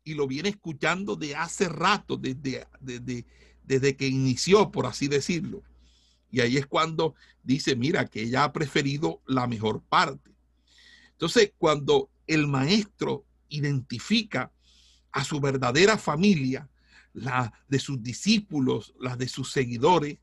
[0.05, 3.27] y lo viene escuchando de hace rato, desde, desde,
[3.63, 5.63] desde que inició, por así decirlo.
[6.31, 10.35] Y ahí es cuando dice, mira, que ella ha preferido la mejor parte.
[11.11, 14.51] Entonces, cuando el maestro identifica
[15.13, 16.71] a su verdadera familia,
[17.15, 20.19] la de sus discípulos, la de sus seguidores,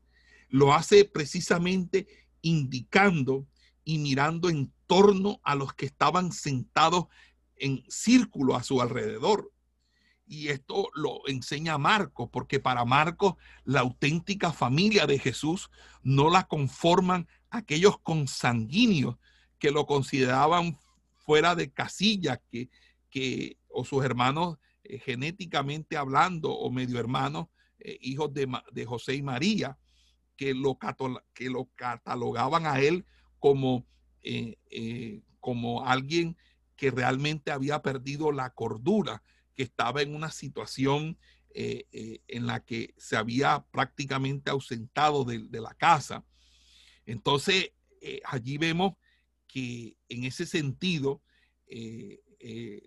[0.48, 2.06] lo hace precisamente
[2.42, 3.48] indicando
[3.84, 7.06] y mirando en torno a los que estaban sentados
[7.56, 9.50] en círculo a su alrededor.
[10.26, 13.34] Y esto lo enseña Marcos, porque para Marcos
[13.64, 15.70] la auténtica familia de Jesús
[16.02, 19.16] no la conforman aquellos consanguíneos
[19.58, 20.78] que lo consideraban
[21.16, 22.68] fuera de casilla, que,
[23.10, 27.46] que o sus hermanos eh, genéticamente hablando o medio hermanos,
[27.78, 29.78] eh, hijos de, José y María,
[30.36, 30.78] que lo,
[31.34, 33.04] que lo catalogaban a él
[33.38, 33.86] como,
[34.22, 36.36] eh, como alguien
[36.76, 39.22] que realmente había perdido la cordura
[39.54, 41.18] que estaba en una situación
[41.54, 46.24] en la que se había prácticamente ausentado de, la casa.
[47.04, 47.72] Entonces,
[48.24, 48.94] allí vemos
[49.46, 51.20] que en ese sentido,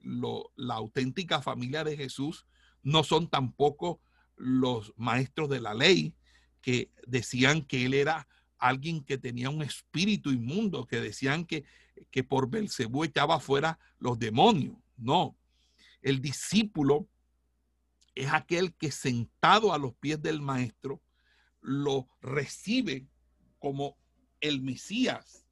[0.03, 2.45] la auténtica familia de Jesús
[2.84, 4.01] no son tampoco
[4.36, 6.14] los maestros de la ley
[6.62, 8.28] que decían que él era
[8.58, 11.64] alguien que tenía un espíritu inmundo, que decían que,
[12.12, 14.76] que por Belcebú echaba fuera los demonios.
[14.97, 15.38] No,
[16.01, 17.08] el discípulo
[18.16, 21.01] es aquel que sentado a los pies del maestro
[21.62, 23.08] lo recibe
[23.60, 23.97] como
[24.39, 25.45] el Mesías,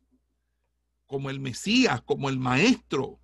[1.07, 3.19] como el Mesías, como el maestro,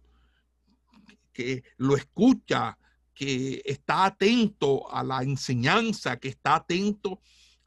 [1.40, 2.78] que lo escucha,
[3.14, 7.22] que está atento a la enseñanza, que está atento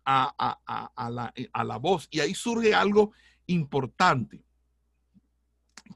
[0.05, 2.07] a, la, a, la, voz.
[2.11, 3.13] Y ahí surge algo
[3.47, 4.45] importante,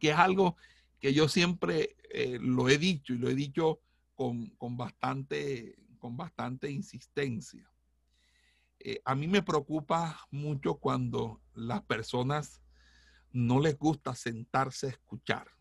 [0.01, 0.57] que es algo
[0.99, 3.83] que yo siempre eh, lo he dicho y lo he dicho
[4.15, 7.71] con, bastante, con bastante insistencia.
[8.79, 12.63] Eh, a mí me preocupa mucho cuando las personas
[13.33, 15.56] no les gusta sentarse a escuchar.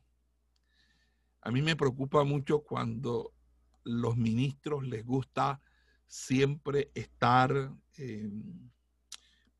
[1.45, 3.31] A mí me preocupa mucho cuando
[3.83, 5.61] los ministros les gusta
[6.07, 8.31] siempre estar eh,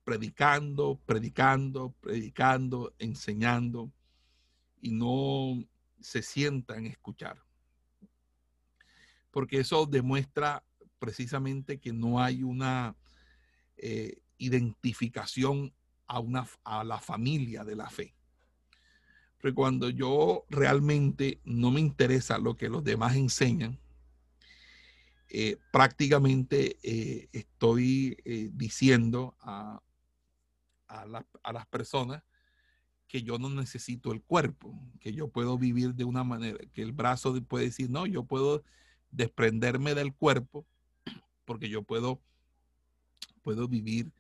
[0.04, 3.92] predicando, predicando, predicando, enseñando
[4.82, 5.64] y no
[6.00, 7.38] se sientan escuchar.
[9.30, 10.66] Porque eso demuestra
[10.98, 12.96] precisamente que no hay una
[13.78, 15.72] eh, identificación
[16.08, 18.15] a, una, a la familia de la fe.
[19.46, 23.78] Porque cuando yo realmente no me interesa lo que los demás enseñan,
[25.30, 28.18] eh, prácticamente eh, estoy
[28.54, 29.84] diciendo a,
[30.88, 32.24] a las personas
[33.08, 36.92] que yo no necesito el cuerpo, que yo puedo vivir de una manera, que el
[36.92, 38.64] brazo puede decir, no, yo puedo
[39.12, 40.66] desprenderme del cuerpo
[41.46, 42.20] porque yo puedo,
[43.44, 44.12] puedo vivir,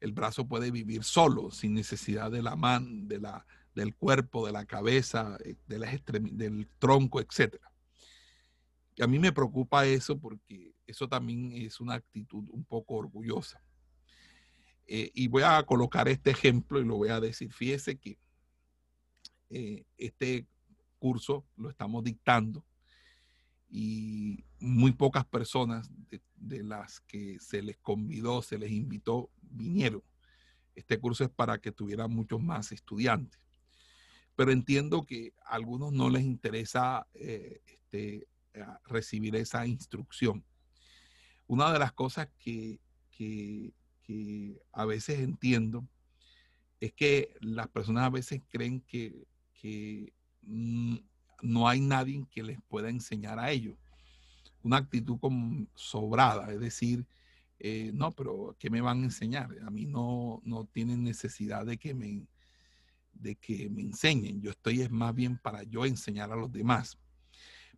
[0.00, 4.52] el brazo puede vivir solo, sin necesidad de la mano, de la, del cuerpo, de
[4.52, 7.56] la cabeza, eh, de las del tronco, etc.
[8.94, 13.62] Y a mí me preocupa eso porque eso también es una actitud un poco orgullosa.
[14.86, 17.52] Eh, y voy a colocar este ejemplo y lo voy a decir.
[17.52, 18.18] Fíjese que
[19.50, 20.46] eh, este
[20.98, 22.64] curso lo estamos dictando
[23.68, 25.90] y muy pocas personas
[26.36, 30.02] de, las que se les convidó, se les invitó, vinieron.
[30.74, 33.41] Este curso es para que tuvieran muchos más estudiantes.
[34.34, 38.26] Pero entiendo que a algunos no les interesa eh, este,
[38.86, 40.44] recibir esa instrucción.
[41.46, 42.80] Una de las cosas que,
[43.10, 43.72] que
[44.72, 45.86] a veces entiendo
[46.80, 49.26] es que las personas a veces creen que
[49.62, 50.12] que
[51.40, 53.76] no hay nadie que les pueda enseñar a ellos.
[54.64, 55.18] Una actitud
[55.76, 57.06] sobrada, es decir,
[57.60, 59.50] eh, no, pero ¿qué me van a enseñar?
[59.64, 62.26] A mí no, no tienen necesidad de que me,
[63.12, 64.40] de que me enseñen.
[64.40, 66.98] Yo estoy es más bien para yo enseñar a los demás.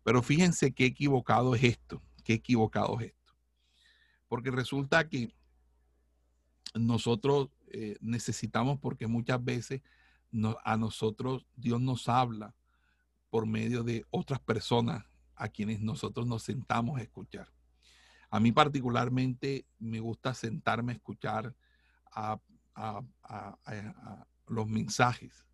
[0.03, 3.33] Pero fíjense qué equivocado es esto, qué equivocado es esto.
[4.27, 5.33] Porque resulta que
[6.73, 9.81] nosotros eh, necesitamos, porque muchas veces
[10.63, 12.53] a nosotros Dios nos habla
[13.29, 15.05] por medio de otras personas
[15.35, 17.49] a quienes nosotros nos sentamos a escuchar.
[18.29, 21.55] A mí particularmente me gusta sentarme a escuchar
[22.11, 22.39] a,
[24.47, 25.45] los mensajes.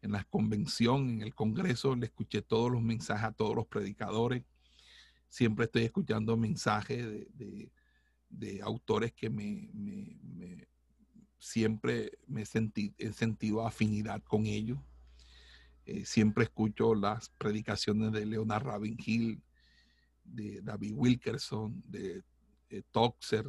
[0.00, 4.44] En la convención, en el Congreso, le escuché todos los mensajes a todos los predicadores.
[5.28, 9.70] Siempre estoy escuchando mensajes de, autores que me,
[11.38, 14.78] siempre me he, he sentido afinidad con ellos.
[15.88, 19.42] Eh, siempre escucho las predicaciones de Leonard Ravenhill,
[20.22, 22.22] de David Wilkerson, de,
[22.90, 23.46] Toxer,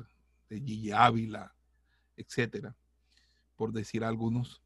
[0.48, 1.54] de Gigi Ávila,
[2.16, 2.78] etcétera,
[3.58, 4.62] por decir algunos,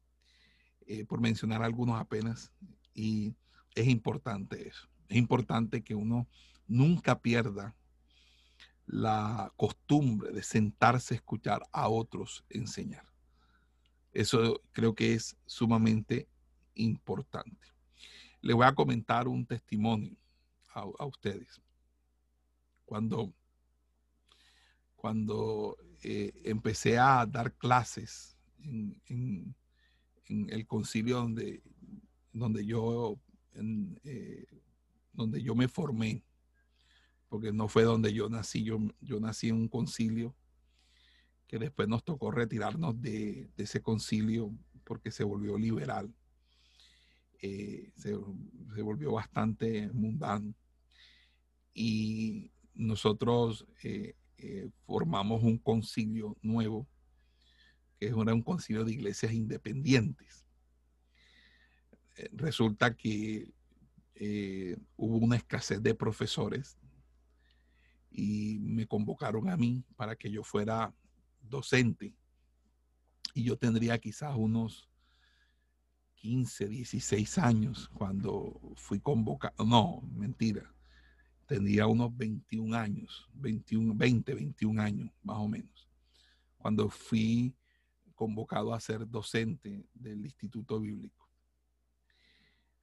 [0.86, 2.52] eh, por mencionar algunos apenas.
[2.94, 3.34] Y
[3.74, 4.88] es importante eso.
[5.08, 6.26] Es importante que uno
[6.66, 7.74] nunca pierda
[8.86, 13.06] la costumbre de sentarse a escuchar a otros enseñar.
[14.12, 16.28] Eso creo que es sumamente
[16.74, 17.66] importante.
[18.40, 20.16] Le voy a comentar un testimonio
[20.74, 21.62] a ustedes
[22.84, 23.32] cuando,
[24.96, 29.54] cuando eh, empecé a dar clases en,
[30.28, 31.62] el concilio donde,
[32.32, 33.18] donde, yo,
[34.04, 34.46] eh,
[35.12, 36.22] donde yo me formé,
[37.28, 40.34] porque no fue donde yo nací, yo, yo nací en un concilio
[41.46, 44.52] que después nos tocó retirarnos de, ese concilio
[44.84, 46.12] porque se volvió liberal,
[47.40, 48.14] eh, se,
[48.82, 50.54] volvió bastante mundano.
[51.72, 54.14] Y nosotros eh,
[54.86, 56.86] formamos un concilio nuevo,
[58.12, 60.44] que era un concilio de iglesias independientes.
[62.16, 63.52] Eh, resulta que
[64.96, 66.78] hubo una escasez de profesores
[68.10, 70.94] y me convocaron a mí para que yo fuera
[71.42, 72.14] docente.
[73.34, 74.88] Y yo tendría quizás unos
[76.14, 79.64] 15, 16 años cuando fui convocado.
[79.64, 80.74] No, mentira
[81.46, 85.88] Tendría unos 21 años, 21, 20, 21 años más o menos,
[86.56, 87.54] cuando fui
[88.14, 91.28] convocado a ser docente del Instituto Bíblico.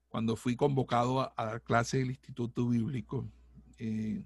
[0.09, 3.31] Cuando fui convocado a, dar clase del Instituto Bíblico,
[3.77, 4.23] eh,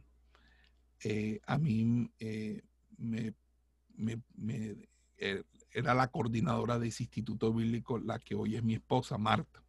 [1.03, 2.63] eh, a mí eh,
[2.97, 3.33] me,
[5.71, 9.63] era la coordinadora de ese Instituto Bíblico, la que hoy es mi esposa, Marta.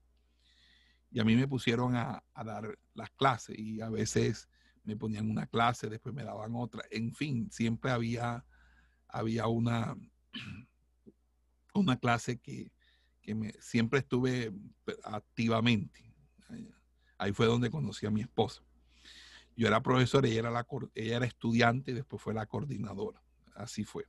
[1.11, 4.49] Y a mí me pusieron a, a dar las clases y a veces
[4.85, 8.45] me ponían una clase, después me daban otra, en fin, siempre había,
[9.09, 9.97] había una,
[11.79, 12.71] una clase que,
[13.35, 14.53] me, siempre estuve
[15.05, 16.15] activamente.
[17.19, 18.63] Ahí fue donde conocí a mi esposa.
[19.57, 23.23] Yo era profesor, ella era, la, ella era estudiante y después fue la coordinadora.
[23.55, 24.07] Así fue.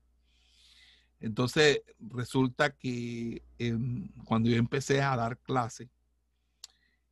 [1.19, 5.89] Entonces, resulta que em, cuando yo empecé a dar clase,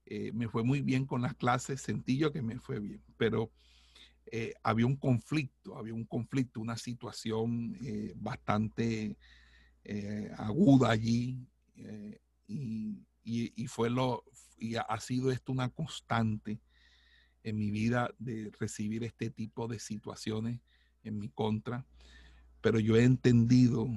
[0.06, 3.52] eh, me fue muy bien con las clases, sentí yo que me fue bien, pero
[4.28, 7.76] eh, había un conflicto, había un conflicto, una situación
[9.86, 11.48] eh, aguda allí
[12.48, 14.24] y, y, fue lo,
[14.58, 16.60] y ha sido esto una constante
[17.44, 20.60] en mi vida de recibir este tipo de situaciones
[21.04, 21.86] en mi contra
[22.66, 23.88] pero yo he entendido,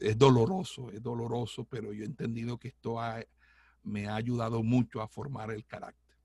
[0.00, 2.98] es doloroso, es doloroso, pero yo he entendido que esto
[3.82, 6.16] me ha ayudado mucho a formar el carácter.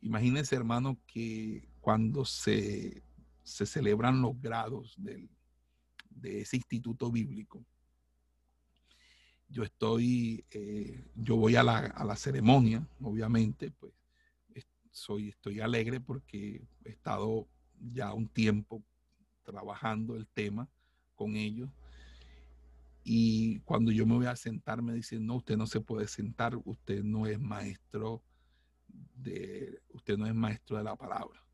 [0.00, 3.02] Imagínense, hermano, que cuando se,
[3.42, 5.28] se celebran los grados del,
[6.08, 7.62] de ese instituto bíblico,
[9.52, 13.92] yo estoy, eh, yo voy a la, a la, ceremonia, obviamente, pues
[14.90, 17.46] soy, estoy alegre porque he estado
[17.92, 18.82] ya un tiempo
[19.42, 20.68] trabajando el tema
[21.14, 21.70] con ellos
[23.04, 26.56] y cuando yo me voy a sentar, me dicen, no, usted no se puede sentar,
[26.64, 28.22] usted no es maestro
[29.14, 31.44] de, usted no es maestro de la palabra.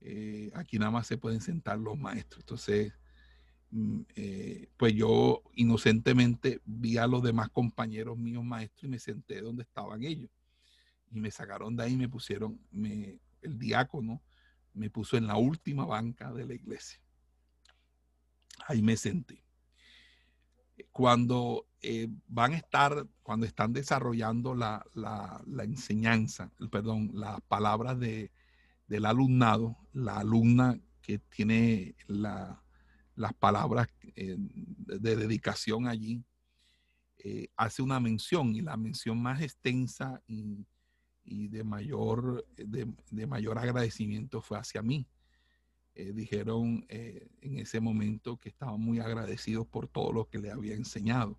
[0.00, 2.40] Eh, aquí nada más se pueden sentar los maestros.
[2.40, 2.92] Entonces,
[4.14, 9.62] eh, pues yo inocentemente vi a los demás compañeros míos maestros y me senté donde
[9.62, 10.30] estaban ellos.
[11.10, 14.22] Y me sacaron de ahí me pusieron, me, el diácono
[14.72, 17.00] me puso en la última banca de la iglesia.
[18.66, 19.44] Ahí me senté
[20.92, 24.84] cuando eh, van a estar, cuando están desarrollando la,
[25.62, 28.30] enseñanza, perdón, las palabras de,
[28.86, 31.94] del alumnado, la alumna que tiene
[33.16, 36.24] las palabras eh, de dedicación allí,
[37.18, 40.66] eh, hace una mención y la mención más extensa y,
[41.24, 45.08] de, mayor, de mayor agradecimiento fue hacia mí.
[45.94, 50.74] Eh, dijeron en ese momento que estaban muy agradecidos por todo lo que le había
[50.74, 51.38] enseñado.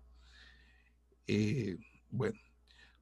[2.08, 2.38] Bueno,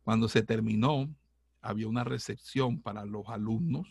[0.02, 1.14] cuando se terminó,
[1.62, 3.86] había una recepción para los alumnos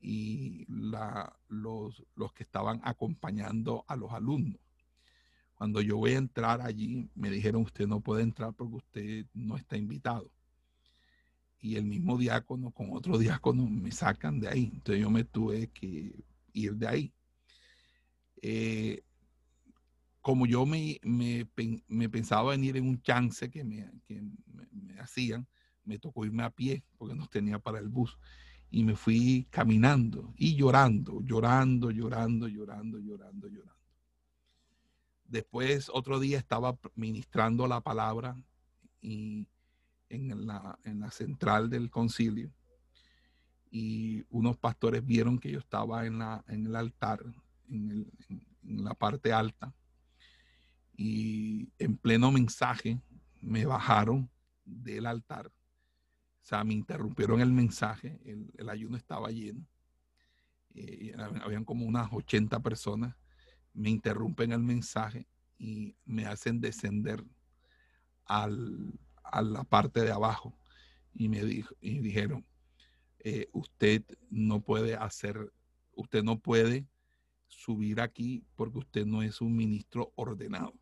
[0.00, 4.60] y los, los que estaban acompañando a los alumnos.
[5.54, 9.56] Cuando yo voy a entrar allí, me dijeron, usted no puede entrar porque usted no
[9.56, 10.30] está invitado.
[11.60, 14.70] Y el mismo diácono con otro diácono me sacan de ahí.
[14.72, 17.12] Entonces yo me tuve que ir de ahí.
[18.40, 19.02] Eh,
[20.20, 25.46] como yo me, me, pensaba venir en un chance que, me, me, hacían,
[25.84, 28.16] me tocó irme a pie porque no tenía para el bus.
[28.70, 33.74] Y me fui caminando y llorando, llorando, llorando, llorando, llorando, llorando.
[35.24, 38.36] Después, otro día estaba ministrando la palabra
[39.00, 39.46] y
[40.08, 42.52] en la, en la central del concilio
[43.70, 47.20] y unos pastores vieron que yo estaba en, la, en el altar,
[47.68, 49.74] en, en la parte alta,
[50.96, 53.00] y en pleno mensaje
[53.40, 54.28] me bajaron
[54.64, 55.50] del altar.
[56.48, 59.66] Sea, me interrumpieron el mensaje, el, ayuno estaba lleno.
[60.74, 63.14] Eh, habían como unas 80 personas.
[63.74, 65.28] Me interrumpen el mensaje
[65.58, 67.22] y me hacen descender
[68.24, 70.58] al, a la parte de abajo.
[71.12, 72.46] Y me dijo, y dijeron,
[73.18, 75.52] eh, usted no puede hacer,
[75.92, 76.86] usted no puede
[77.46, 80.72] subir aquí porque usted no es un ministro ordenado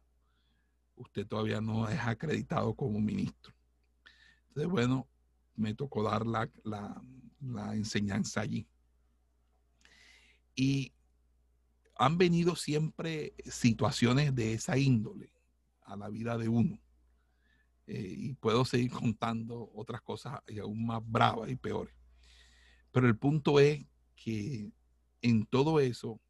[0.95, 3.53] usted todavía no es acreditado como ministro.
[4.49, 5.07] Entonces, bueno,
[5.57, 8.69] me tocó dar la, la, enseñanza allí.
[10.55, 10.93] Y
[11.97, 15.33] han venido siempre situaciones de esa índole
[15.83, 16.79] a la vida de uno.
[17.87, 21.95] Eh, y puedo seguir contando otras cosas aún más bravas y peores.
[22.91, 23.85] Pero el punto es
[24.17, 24.71] que
[25.23, 26.21] en todo eso,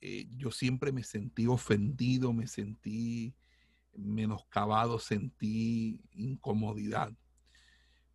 [0.00, 3.34] eh, yo siempre me sentí ofendido, me sentí
[3.94, 7.12] menoscabado, sentí incomodidad.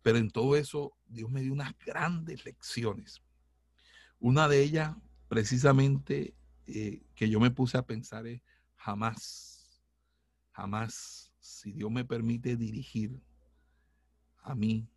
[0.02, 3.22] Pero en todo eso, Dios me dio unas grandes lecciones.
[4.18, 4.96] Una de ellas,
[5.28, 6.34] precisamente,
[6.66, 8.40] eh, que yo me puse a pensar es,
[8.76, 9.82] jamás,
[10.50, 13.20] jamás, si Dios me permite dirigir
[14.42, 14.88] a mí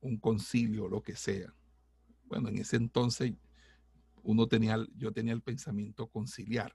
[0.00, 1.54] un concilio, lo que sea.
[2.24, 3.34] Bueno, en ese entonces
[4.22, 6.74] uno tenía, yo tenía el pensamiento conciliar.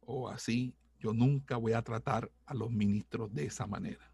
[0.00, 4.11] O así, yo nunca voy a tratar a los ministros de esa manera.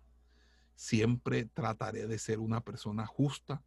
[0.79, 3.61] Siempre trataré de ser una persona justa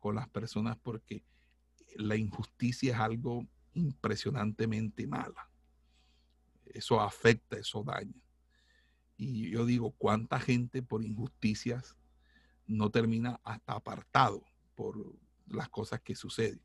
[0.00, 1.22] con las personas porque
[1.94, 5.48] la injusticia es algo impresionantemente mala.
[6.66, 8.20] Eso afecta, eso daña.
[9.16, 11.96] Y yo digo, ¿cuánta gente por injusticias
[12.66, 14.42] no termina hasta apartado
[14.74, 15.14] por
[15.46, 16.60] las cosas que suceden?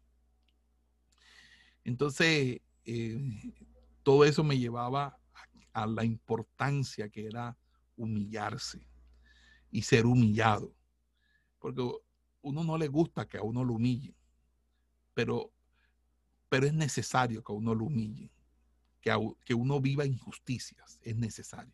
[1.83, 3.53] Entonces, eh,
[4.01, 5.19] todo eso me llevaba
[5.71, 7.55] a la importancia que era
[7.95, 8.91] humillarse
[9.73, 10.71] y ser humillado.
[11.57, 11.81] Porque
[12.43, 14.15] uno no le gusta que a uno lo humille,
[15.15, 15.51] pero,
[16.47, 18.31] pero es necesario que a uno lo humille,
[19.01, 19.11] que,
[19.43, 21.73] que uno viva injusticias, es necesario.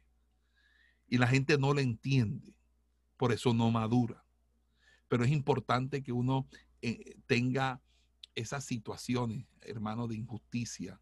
[1.07, 2.55] Y la gente no le entiende,
[3.17, 4.23] por eso no madura.
[5.09, 6.47] Pero es importante que uno
[6.81, 7.81] eh, tenga
[8.33, 11.01] esas situaciones, hermano, de injusticia,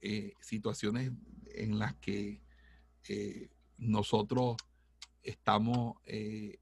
[0.00, 1.10] eh, situaciones
[1.46, 2.40] en las que
[3.08, 3.48] eh,
[3.78, 4.56] nosotros
[5.24, 6.58] estamos, eh,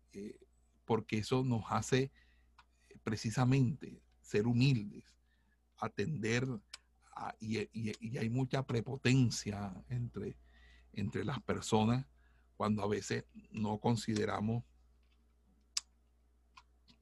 [0.85, 2.11] porque eso nos hace
[3.03, 5.05] precisamente ser humildes,
[5.79, 6.47] atender,
[7.41, 7.59] y,
[8.17, 10.37] hay mucha prepotencia entre,
[10.93, 12.07] entre las personas
[12.57, 14.65] cuando a veces no consideramos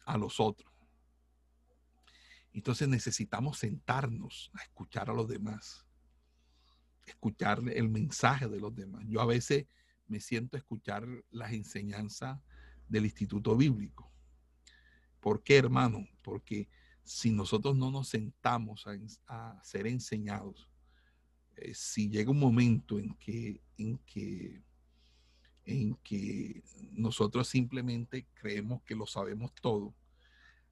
[0.05, 0.71] a los otros.
[2.53, 5.87] Entonces necesitamos sentarnos a escuchar a los demás
[7.11, 9.05] escuchar el mensaje de los demás.
[9.07, 9.67] Yo a veces
[10.11, 12.39] me siento a escuchar las enseñanzas
[12.89, 14.11] del Instituto Bíblico.
[15.21, 16.07] ¿Por qué, hermano?
[16.23, 16.69] Porque
[17.05, 18.87] si nosotros no nos sentamos
[19.27, 20.69] a, ser enseñados,
[21.57, 24.63] eh, si llega un momento en que, en que,
[25.65, 29.95] en que nosotros simplemente creemos que lo sabemos todo,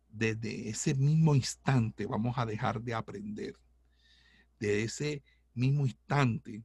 [0.09, 3.55] desde ese mismo instante vamos a dejar de aprender.
[4.59, 5.23] De ese
[5.55, 6.65] mismo instante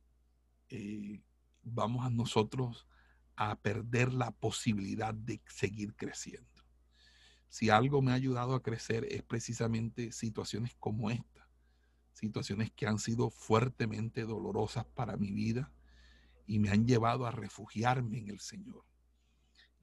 [0.69, 1.21] eh,
[1.63, 2.87] vamos a nosotros
[3.35, 6.49] a perder la posibilidad de seguir creciendo.
[7.49, 11.47] Si algo me ha ayudado a crecer es precisamente situaciones como esta,
[12.13, 15.71] situaciones que han sido fuertemente dolorosas para mi vida
[16.45, 18.83] y me han llevado a refugiarme en el Señor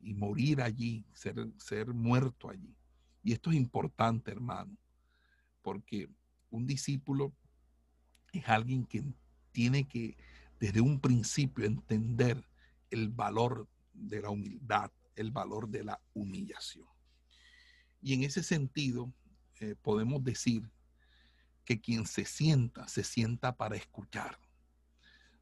[0.01, 2.77] y morir allí, ser, ser muerto allí.
[3.23, 4.77] Y esto es importante, hermano,
[5.63, 6.09] porque
[6.51, 7.33] un discípulo
[8.33, 9.05] es alguien que
[9.53, 10.17] tiene que
[10.61, 12.47] desde un principio entender
[12.91, 16.87] el valor de la humildad, el valor de la humillación.
[18.03, 19.13] Y en ese sentido,
[19.61, 20.71] eh, podemos decir
[21.65, 24.39] que quien se sienta, se sienta para escuchar.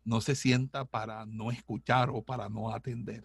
[0.04, 3.24] No se sienta para no escuchar o para no atender.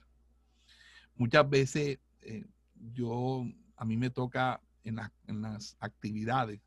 [1.16, 6.60] Muchas veces eh, yo, a mí me toca en, en las actividades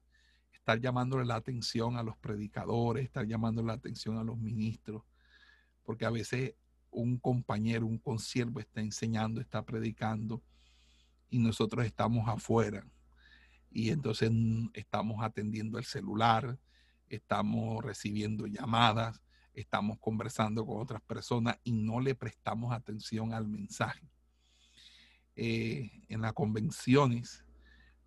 [0.53, 5.03] estar llamándole la atención a los predicadores, estar llamando la atención a los ministros,
[5.87, 6.55] porque a veces
[6.91, 10.43] un compañero, un consiervo está enseñando, está predicando
[11.31, 12.87] y nosotros estamos afuera.
[13.71, 14.31] Y entonces
[14.75, 16.59] estamos atendiendo el celular,
[17.09, 19.21] estamos recibiendo llamadas,
[19.53, 24.09] estamos conversando con otras personas y no le prestamos atención al mensaje.
[25.35, 27.45] Eh, en las convenciones,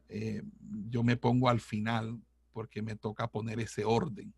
[0.08, 0.42] eh,
[0.90, 2.20] yo me pongo al final
[2.52, 4.34] porque me toca poner ese orden,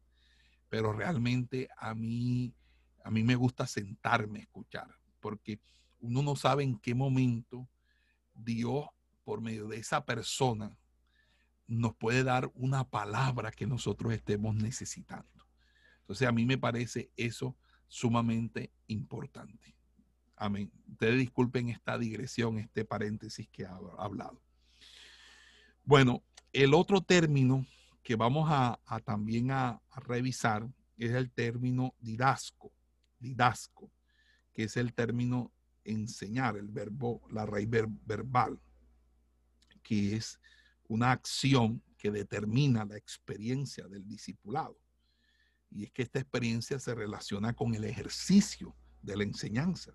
[0.68, 2.54] pero realmente a mí
[3.04, 5.60] a mí me gusta sentarme a escuchar, porque
[6.00, 7.70] uno no sabe en qué momento
[8.34, 8.86] Dios,
[9.24, 10.78] por medio de esa persona,
[11.68, 15.48] nos puede dar una palabra que nosotros estemos necesitando.
[16.02, 17.56] Entonces a mí me parece eso
[17.88, 19.76] sumamente importante.
[20.36, 20.72] Amén.
[20.90, 24.42] Ustedes disculpen esta digresión, este paréntesis que he hablado.
[25.84, 27.66] Bueno, el otro término
[28.02, 32.72] que vamos a, también a, a, revisar es el término didasco
[33.22, 33.92] didasco,
[34.52, 35.54] que es el término
[35.84, 38.60] enseñar, el verbo, la raíz verbal,
[39.82, 40.40] que es
[40.88, 44.78] una acción que determina la experiencia del discipulado.
[45.70, 49.94] Y es que esta experiencia se relaciona con el ejercicio de la enseñanza.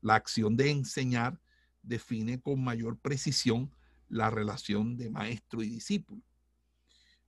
[0.00, 1.38] La acción de enseñar
[1.82, 3.70] define con mayor precisión
[4.08, 6.22] la relación de maestro y discípulo.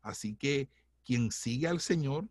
[0.01, 0.71] Así que
[1.05, 2.29] quien sigue al Señor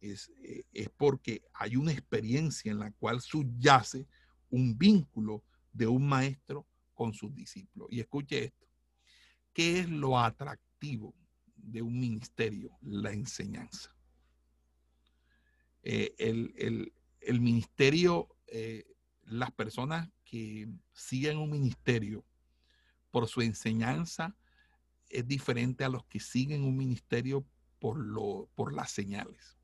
[0.00, 4.06] eh, es, porque hay una experiencia en la cual subyace
[4.48, 7.88] un vínculo de un maestro con sus discípulos.
[7.90, 8.66] Y escuche esto,
[9.52, 11.14] ¿qué es lo atractivo
[11.54, 12.70] de un ministerio?
[12.80, 13.94] La enseñanza.
[15.82, 18.84] Eh, el, ministerio, eh,
[19.24, 22.24] las personas que siguen un ministerio
[23.10, 24.34] por su enseñanza
[25.08, 27.44] es diferente a los que siguen un ministerio
[27.78, 29.59] por, lo, por las señales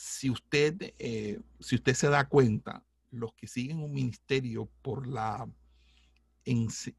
[0.00, 5.50] si usted, eh, si usted se da cuenta, los que siguen un ministerio por, la,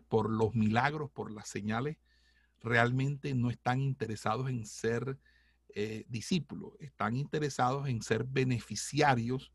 [0.09, 1.95] por los milagros, por las señales,
[2.59, 5.17] realmente no están interesados en ser
[5.75, 9.53] eh, discípulos, están interesados en ser beneficiarios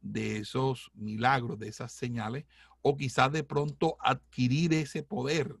[0.00, 2.46] de esos milagros, de esas señales,
[2.80, 5.56] o quizás de pronto adquirir ese poder.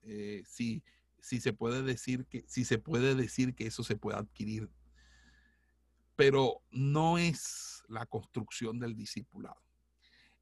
[0.00, 0.82] Eh, si,
[1.20, 4.70] si, se puede decir que, si se puede decir que eso se puede adquirir
[6.18, 9.62] pero no es la construcción del discipulado.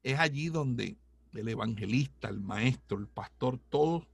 [0.01, 0.97] Es allí donde
[1.33, 4.07] el evangelista, el maestro, el pastor, todos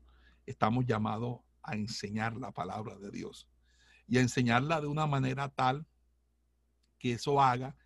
[0.46, 3.48] estamos llamados a enseñar la palabra de Dios
[4.10, 5.88] y a enseñarla de una manera tal
[7.00, 7.78] que eso haga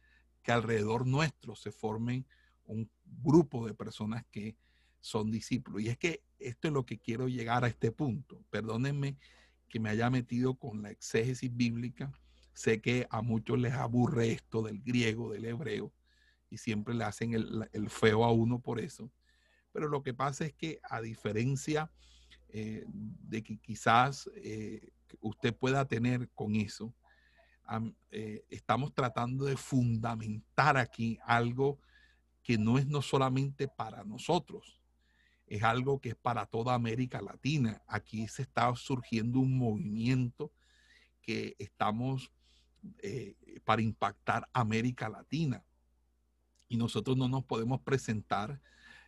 [0.41, 2.25] que alrededor nuestro se formen
[2.65, 4.57] un grupo de personas que
[5.01, 5.83] son discípulos.
[5.83, 8.43] Y es que esto es lo que quiero llegar a este punto.
[8.49, 9.19] Perdónenme
[9.69, 12.11] que me haya metido con la exégesis bíblica
[12.57, 15.93] Sé que a muchos les aburre esto del griego, del hebreo,
[16.49, 19.11] y siempre le hacen el, feo a uno por eso.
[19.71, 21.91] Pero lo que pasa es que a diferencia
[22.49, 24.89] eh, de que quizás eh,
[25.19, 26.95] usted pueda tener con eso,
[28.09, 31.79] eh, estamos tratando de fundamentar aquí algo
[32.41, 34.81] que no es no solamente para nosotros,
[35.45, 37.83] es algo que es para toda América Latina.
[37.85, 40.51] Aquí se está surgiendo un movimiento
[41.21, 42.31] que estamos
[42.99, 45.63] eh, para impactar América Latina.
[46.67, 48.61] Y nosotros no nos podemos presentar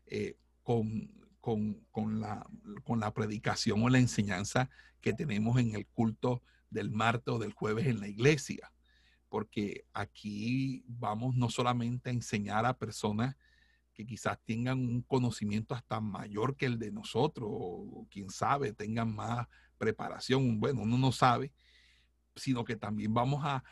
[0.05, 1.11] eh, con,
[1.41, 2.47] con, la,
[2.84, 4.69] con la predicación o la enseñanza
[5.01, 8.71] que tenemos en el culto del martes o del jueves en la iglesia,
[9.30, 13.36] porque aquí vamos no solamente a enseñar a personas
[13.93, 19.13] que quizás tengan un conocimiento hasta mayor que el de nosotros, o quién sabe, tengan
[19.13, 21.51] más preparación, bueno, uno no sabe,
[22.40, 23.64] sino que también vamos a,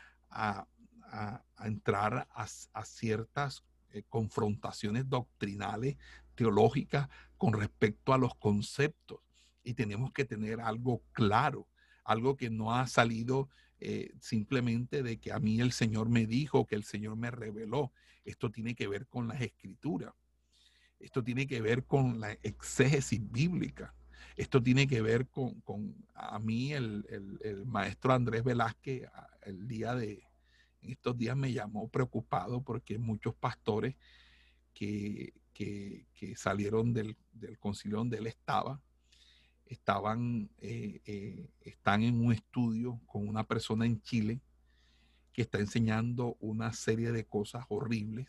[1.64, 5.96] entrar a, ciertas eh, confrontaciones doctrinales,
[6.34, 9.20] teológicas con respecto a los conceptos.
[9.64, 11.66] Y tenemos que tener algo claro,
[12.04, 13.48] algo que no ha salido
[13.80, 17.92] eh, simplemente de que a mí el Señor me dijo, que el Señor me reveló.
[18.24, 20.12] Esto tiene que ver con las escrituras.
[20.98, 23.94] Esto tiene que ver con la exégesis bíblica.
[24.38, 27.04] Esto tiene que ver con, a mí, el,
[27.66, 29.10] maestro Andrés Velázquez,
[29.42, 30.22] el día de,
[30.80, 33.96] estos días me llamó preocupado porque muchos pastores
[34.72, 35.34] que,
[36.36, 37.16] salieron del,
[37.58, 38.80] concilio donde él estaba,
[39.66, 44.40] estaban, eh, eh, están en un estudio con una persona en Chile
[45.32, 48.28] que está enseñando una serie de cosas horribles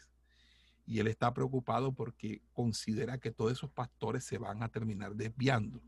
[0.89, 5.83] y él está preocupado porque considera que todos esos pastores se van a terminar desviando.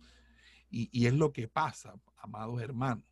[0.70, 3.04] Y, y es lo que pasa, amados hermanos,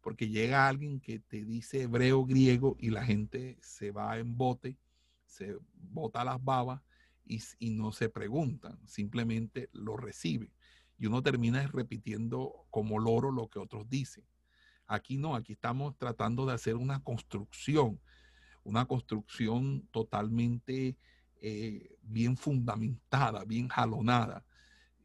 [0.00, 4.78] porque llega alguien que te dice hebreo, griego y la gente se va en bote,
[5.24, 6.80] se bota las babas
[7.24, 10.52] y, y no se preguntan, simplemente lo recibe
[10.96, 14.24] y uno termina repitiendo como loro lo que otros dicen.
[14.86, 18.00] Aquí no, aquí estamos tratando de hacer una construcción,
[18.62, 20.96] una construcción totalmente
[21.40, 24.44] eh, bien fundamentada, bien jalonada.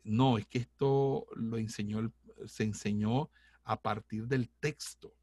[0.03, 2.11] No, es que esto lo enseñó,
[2.45, 3.29] se enseñó
[3.63, 5.13] a partir del texto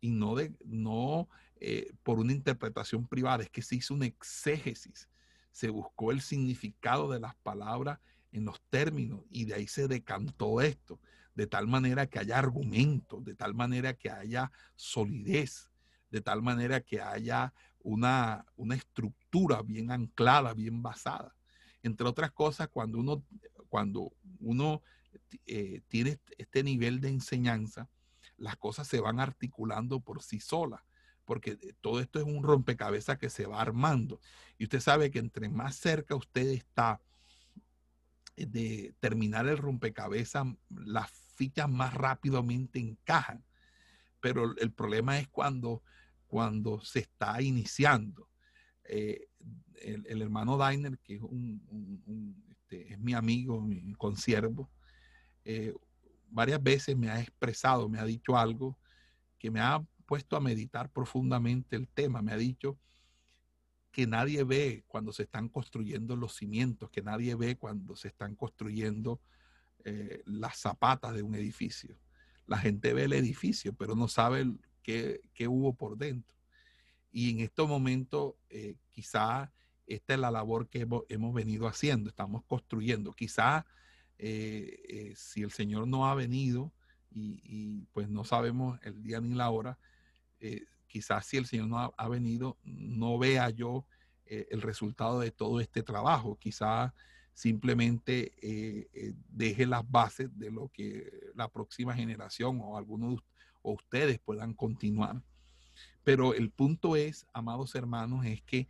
[0.00, 1.28] y no, de, no
[1.60, 5.08] eh, por una interpretación privada, es que se hizo un exégesis,
[5.50, 7.98] se buscó el significado de las palabras
[8.30, 11.00] en los términos y de ahí se decantó esto,
[11.34, 15.70] de tal manera que haya argumentos, de tal manera que haya solidez,
[16.10, 21.34] de tal manera que haya una, una estructura bien anclada, bien basada.
[21.82, 23.24] Entre otras cosas, cuando uno,
[23.68, 24.82] cuando uno
[25.46, 27.88] eh, tiene este nivel de enseñanza,
[28.36, 30.82] las cosas se van articulando por sí solas,
[31.24, 34.20] porque todo esto es un rompecabezas que se va armando.
[34.58, 37.00] Y usted sabe que entre más cerca usted está
[38.36, 43.44] de terminar el rompecabezas, las fichas más rápidamente encajan.
[44.20, 45.82] Pero el problema es cuando,
[46.26, 48.28] cuando se está iniciando.
[48.84, 49.28] Eh,
[49.80, 54.70] el, hermano Dainer, que es, un, este, es mi amigo, mi consiervo,
[55.44, 55.72] eh,
[56.30, 58.78] varias veces me ha expresado, me ha dicho algo
[59.38, 62.22] que me ha puesto a meditar profundamente el tema.
[62.22, 62.78] Me ha dicho,
[63.98, 68.36] que nadie ve cuando se están construyendo los cimientos, que nadie ve cuando se están
[68.36, 69.20] construyendo
[69.84, 71.98] eh, las zapatas de un edificio.
[72.48, 74.46] La gente ve el edificio, pero no sabe
[74.82, 76.36] qué, hubo por dentro.
[77.12, 79.52] Y en estos momentos, eh, quizá
[79.86, 83.12] esta es la labor que hemos, venido haciendo, estamos construyendo.
[83.12, 83.64] Quizá
[84.18, 86.72] eh, si el Señor no ha venido
[87.10, 89.78] y, pues no sabemos el día ni la hora,
[90.88, 93.86] quizás si el Señor no ha, venido, no vea yo
[94.30, 96.36] eh, el resultado de todo este trabajo.
[96.36, 96.92] Quizás
[97.38, 103.22] simplemente eh, eh, deje las bases de lo que la próxima generación o algunos
[103.62, 105.22] o ustedes puedan continuar.
[106.02, 108.66] Pero el punto es, amados hermanos, es que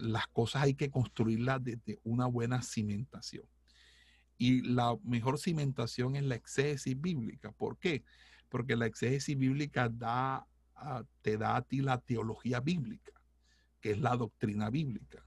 [0.00, 3.44] las cosas hay que construirlas desde una buena cimentación.
[4.38, 7.52] Y la mejor cimentación es la exégesis bíblica.
[7.52, 8.02] ¿Por qué?
[8.48, 10.48] Porque la exégesis bíblica da
[11.20, 13.12] te da a ti la teología bíblica,
[13.80, 15.24] que es la doctrina bíblica.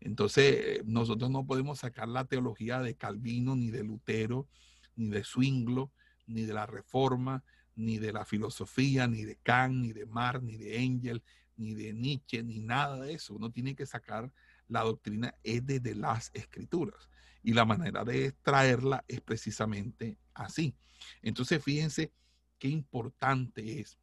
[0.00, 4.48] Entonces, nosotros no podemos sacar la teología de Calvino, ni de Lutero,
[4.96, 5.92] ni de Zwinglo,
[6.26, 7.44] ni de la Reforma,
[7.76, 11.22] ni de la filosofía, ni de Kant, ni de Marx, ni de Engel,
[11.56, 13.34] ni de Nietzsche, ni nada de eso.
[13.34, 14.32] Uno tiene que sacar
[14.68, 17.10] la doctrina es desde las escrituras.
[17.42, 20.74] Y la manera de extraerla es precisamente así.
[21.22, 22.12] Entonces, fíjense
[22.58, 23.98] qué importante es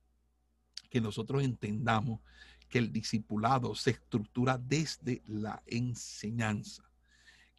[0.89, 2.21] que nosotros entendamos
[2.69, 6.83] que el discipulado se estructura desde la enseñanza.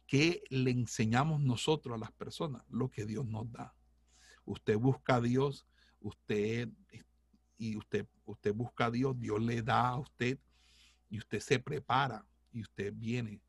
[0.05, 2.63] ¿Qué le enseñamos nosotros a las personas?
[2.69, 3.75] Lo que Dios nos da.
[4.45, 5.65] Usted busca a Dios,
[5.99, 6.69] usted
[7.57, 10.39] y usted, usted busca a Dios, Dios le da a usted
[11.09, 13.41] y usted se prepara y usted viene.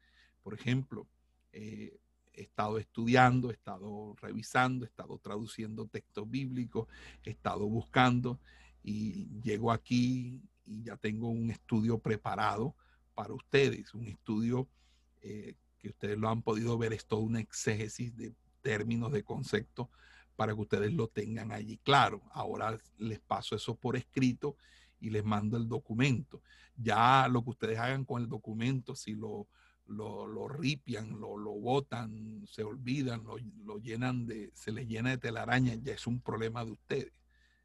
[0.43, 1.07] Por ejemplo,
[1.53, 1.99] eh,
[2.33, 6.89] he estado estudiando, he estado revisando, he estado traduciendo textos bíblicos,
[7.25, 8.39] he estado buscando
[8.83, 12.77] y llego aquí y ya tengo un estudio preparado
[13.15, 14.69] para ustedes, un estudio
[15.21, 19.89] eh, que ustedes lo han podido ver, es todo una exégesis de términos, de conceptos,
[20.37, 22.23] para que ustedes lo tengan allí claro.
[22.33, 24.57] Ahora les paso eso por escrito
[25.01, 26.43] y les mando el documento.
[26.77, 29.49] Ya lo que ustedes hagan con el documento, si lo,
[29.87, 35.19] lo, lo ripian, lo, lo botan, se olvidan, lo llenan de, se les llena de
[35.19, 37.20] telaraña, ya es un problema de ustedes.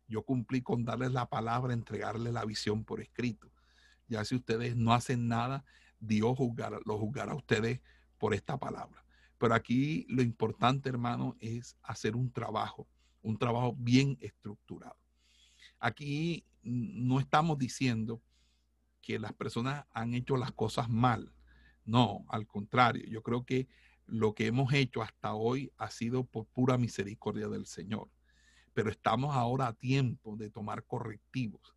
[0.07, 3.51] Yo cumplí con darles la palabra, entregarles la visión por escrito.
[4.07, 5.65] Ya si ustedes no hacen nada,
[5.99, 7.81] Dios juzgará, lo juzgará a ustedes
[8.17, 9.03] por esta palabra.
[9.37, 12.87] Pero aquí lo importante, hermano, es hacer un trabajo,
[13.21, 14.97] un trabajo bien estructurado.
[15.79, 18.21] Aquí no estamos diciendo
[19.01, 21.33] que las personas han hecho las cosas mal.
[21.83, 23.67] No, al contrario, yo creo que
[24.07, 28.09] lo que hemos hecho hasta hoy ha sido por pura misericordia del Señor
[28.75, 31.73] pero estamos ahora a tiempo de tomar correctivos,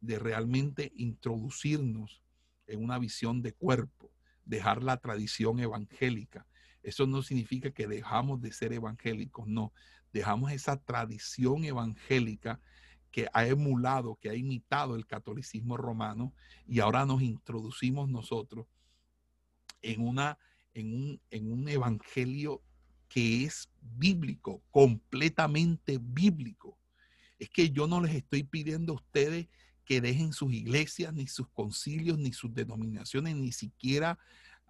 [0.00, 2.22] de realmente introducirnos
[2.68, 4.12] en una visión de cuerpo,
[4.44, 6.46] dejar la tradición evangélica.
[6.84, 9.72] Eso no significa que dejamos de ser evangélicos, no.
[10.12, 12.60] Dejamos esa tradición evangélica
[13.10, 16.32] que ha emulado, que ha imitado el catolicismo romano
[16.68, 18.68] y ahora nos introducimos nosotros
[19.82, 20.38] en, una,
[20.72, 22.62] en, un, en un evangelio
[23.08, 26.78] que es bíblico, completamente bíblico.
[27.38, 29.48] Es que yo no les estoy pidiendo a ustedes
[29.84, 34.18] que dejen sus iglesias, ni sus concilios, ni sus denominaciones, ni siquiera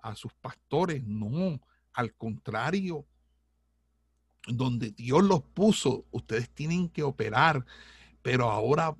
[0.01, 1.05] a sus pastores.
[1.05, 1.61] No,
[1.93, 3.05] al contrario,
[4.47, 7.65] donde Dios los puso, ustedes tienen que operar,
[8.23, 8.97] pero ahora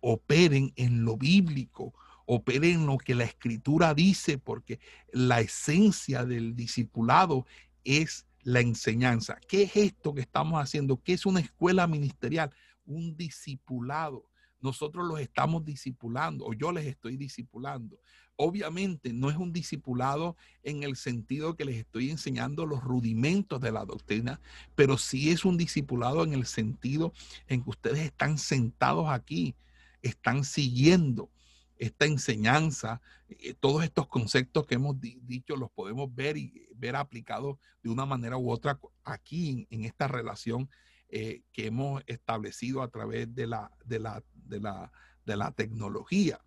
[0.00, 1.92] operen en lo bíblico,
[2.26, 4.80] operen en lo que la escritura dice, porque
[5.12, 7.46] la esencia del discipulado
[7.84, 9.38] es la enseñanza.
[9.48, 11.00] ¿Qué es esto que estamos haciendo?
[11.02, 12.50] ¿Qué es una escuela ministerial?
[12.84, 14.28] Un discipulado.
[14.60, 17.98] Nosotros los estamos discipulando o yo les estoy discipulando.
[18.36, 23.72] Obviamente no es un discipulado en el sentido que les estoy enseñando los rudimentos de
[23.72, 24.40] la doctrina,
[24.74, 27.12] pero sí es un discipulado en el sentido
[27.48, 29.54] en que ustedes están sentados aquí,
[30.00, 31.30] están siguiendo
[31.76, 37.58] esta enseñanza, eh, todos estos conceptos que hemos dicho los podemos ver y ver aplicados
[37.82, 40.68] de una manera u otra aquí en, esta relación
[41.08, 44.92] eh, que hemos establecido a través de la, de la, de la,
[45.24, 46.40] de la tecnología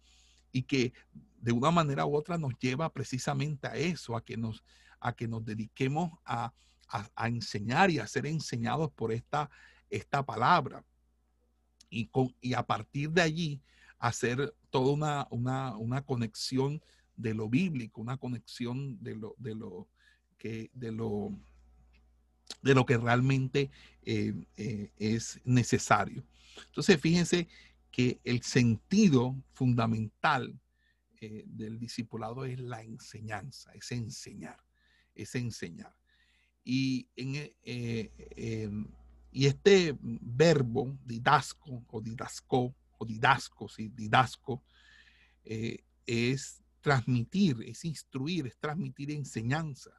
[0.52, 0.94] y que
[1.40, 4.64] de una manera u otra nos lleva precisamente a eso, a que nos,
[5.00, 6.54] a que nos dediquemos a,
[7.26, 9.50] enseñar y a ser enseñados por esta,
[9.90, 10.86] esta palabra.
[11.90, 13.62] Y, con, y a partir de allí,
[13.98, 16.82] hacer toda una, conexión
[17.16, 19.88] de lo bíblico, una conexión de lo, de lo
[20.42, 21.32] de lo,
[22.62, 23.70] de lo que realmente
[24.04, 26.24] eh, eh, es necesario.
[26.68, 27.48] Entonces, fíjense
[27.92, 30.60] que el sentido fundamental
[31.22, 34.60] eh, del discipulado es la enseñanza, es enseñar,
[35.14, 35.96] es enseñar.
[36.64, 37.54] Y, en,
[39.32, 43.90] y este verbo, didasco o didasco, o didasco, ¿sí?
[43.90, 44.64] didasco,
[46.08, 49.92] es transmitir, es instruir, es transmitir enseñanza.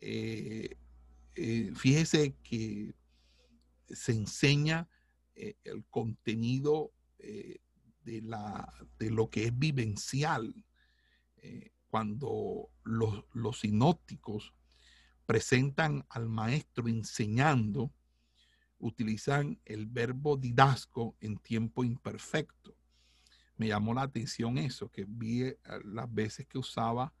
[0.00, 0.76] Eh,
[1.34, 2.94] eh, fíjese que
[3.88, 4.88] se enseña
[5.34, 10.52] el contenido de, la, de lo que es vivencial.
[11.86, 14.52] cuando los, los sinópticos
[15.26, 17.92] presentan al maestro enseñando,
[18.78, 22.74] utilizan el verbo didasco en tiempo imperfecto.
[23.56, 27.12] Me llamó la atención eso, que vi eh, las veces que usaba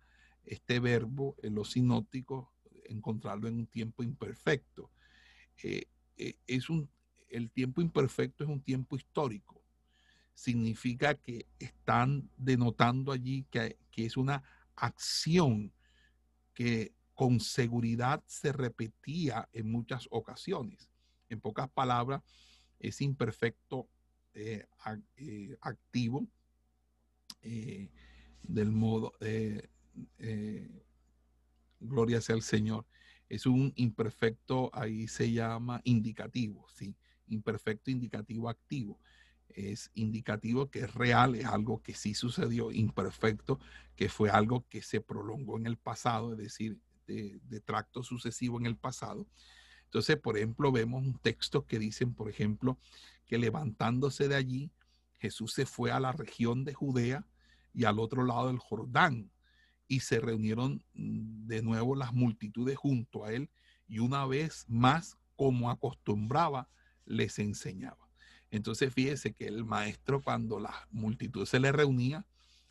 [0.44, 2.48] este verbo en los sinópticos,
[2.88, 4.90] encontrarlo en un tiempo imperfecto.
[5.62, 5.86] Eh,
[6.16, 6.90] eh, es un,
[7.28, 9.62] el tiempo imperfecto es un tiempo histórico.
[10.34, 14.42] Significa que están denotando allí que, que es una
[14.76, 15.72] acción
[16.54, 20.90] que con seguridad se repetía en muchas ocasiones.
[21.28, 22.22] En pocas palabras,
[22.78, 23.88] es imperfecto
[24.34, 24.66] eh,
[25.60, 26.28] activo
[28.42, 29.12] del modo,
[31.80, 32.86] gloria sea el Señor.
[33.28, 36.96] Es un imperfecto, ahí se llama indicativo, ¿sí?
[37.26, 39.00] Imperfecto indicativo activo.
[39.48, 43.58] Es indicativo que es real, es algo que sí sucedió, imperfecto,
[43.96, 48.66] que fue algo que se prolongó en el pasado, es decir, de tracto sucesivo en
[48.66, 49.26] el pasado
[49.88, 52.78] entonces, por ejemplo, vemos un texto que dicen, por ejemplo,
[53.24, 54.70] que levantándose de allí,
[55.18, 57.26] Jesús se fue a la región de Judea
[57.72, 59.30] y al otro lado del Jordán
[59.88, 63.50] y se reunieron mm, de nuevo las multitudes junto a él
[63.88, 66.68] y una vez más, como acostumbraba,
[67.04, 68.08] les enseñaba.
[68.50, 72.26] Entonces, fíjese que el maestro cuando la multitud se le reunía,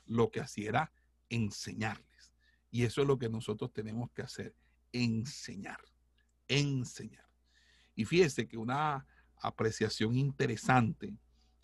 [0.05, 0.91] lo que hacía era
[1.29, 2.31] enseñarles.
[2.71, 4.55] Y eso es lo que nosotros tenemos que hacer,
[4.91, 5.79] enseñar
[6.47, 7.25] enseñar.
[7.95, 9.05] Y fíjese que una
[9.41, 11.15] apreciación interesante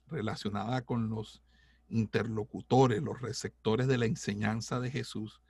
[0.08, 1.42] relacionada con los
[1.90, 5.42] interlocutores, los receptores de la enseñanza de Jesús,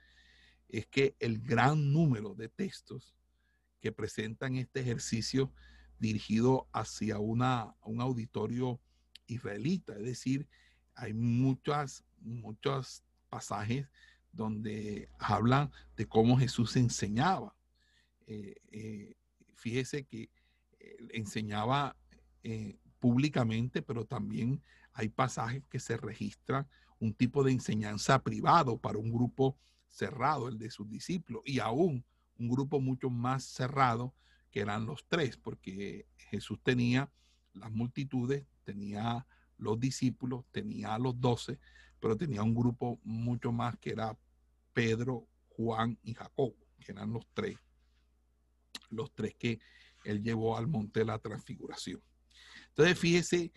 [0.69, 3.15] es que el gran número de textos
[3.79, 5.53] que presentan este ejercicio
[5.99, 8.79] dirigido hacia una, un auditorio
[9.27, 10.47] israelita, es decir,
[10.95, 13.87] hay muchas, muchos pasajes
[14.31, 17.55] donde hablan de cómo Jesús enseñaba.
[18.25, 19.15] Eh, eh,
[19.53, 20.29] fíjese que
[20.79, 21.95] eh, enseñaba
[22.99, 24.61] públicamente, pero también
[24.93, 26.67] hay pasajes que se registran
[26.99, 29.57] un tipo de enseñanza privado para un grupo
[29.87, 32.05] cerrado, el de sus discípulos, y aún
[32.37, 34.13] un grupo mucho más cerrado
[34.51, 37.11] que eran los tres, porque Jesús tenía
[37.53, 39.25] las multitudes, tenía
[39.57, 41.59] los discípulos, tenía a los doce,
[41.99, 44.17] pero tenía un grupo mucho más que era
[44.73, 47.57] Pedro, Juan y Jacobo, que eran los tres
[48.93, 49.59] los tres que
[50.05, 52.01] él llevó al monte de la transfiguración.
[52.69, 53.51] Entonces, fíjese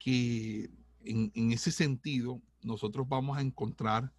[0.00, 0.70] que
[1.04, 4.12] en, ese sentido, nosotros vamos a encontrar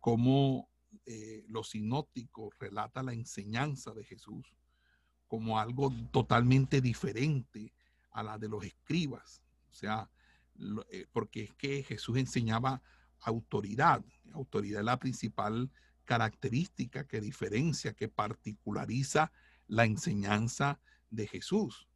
[0.00, 0.68] cómo
[1.04, 4.56] eh, los sinópticos relata la enseñanza de Jesús
[5.28, 7.74] como algo totalmente diferente
[8.10, 9.42] a la de los escribas.
[9.70, 10.10] O sea,
[10.90, 12.82] eh, porque es que Jesús enseñaba
[13.20, 14.02] autoridad.
[14.32, 15.70] Autoridad es la principal
[16.04, 19.30] característica que diferencia, que particulariza
[19.66, 21.88] la enseñanza de Jesús.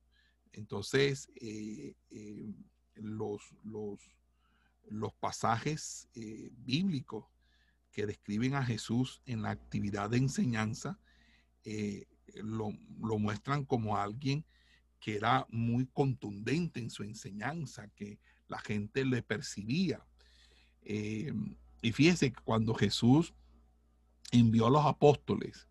[0.52, 1.94] Entonces, eh,
[3.00, 3.98] los, los,
[4.88, 6.08] los, pasajes
[6.64, 7.24] bíblicos
[7.92, 10.98] que describen a Jesús en la actividad de enseñanza
[12.42, 14.44] lo, lo muestran como alguien
[15.00, 18.18] que era muy contundente en su enseñanza, que
[18.48, 20.04] la gente le percibía.
[20.82, 21.32] Eh,
[21.80, 23.32] y fíjese que cuando Jesús
[24.30, 25.66] envió a los apóstoles,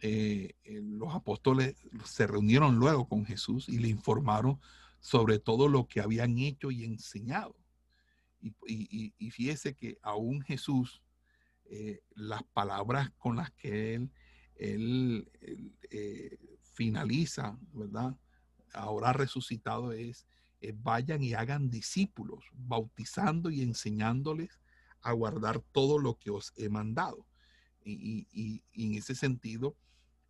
[0.00, 1.74] eh, eh, los apóstoles
[2.04, 4.60] se reunieron luego con Jesús y le informaron
[5.00, 7.56] sobre todo lo que habían hecho y enseñado.
[8.40, 11.02] Y, fíjese que aún Jesús,
[12.14, 14.10] las palabras con las que él,
[14.56, 15.30] él,
[16.62, 18.16] finaliza, ¿verdad?
[18.72, 20.26] Ahora resucitado es
[20.62, 24.60] eh, vayan y hagan discípulos, bautizando y enseñándoles
[25.00, 27.26] a guardar todo lo que os he mandado.
[27.82, 29.74] Y, en ese sentido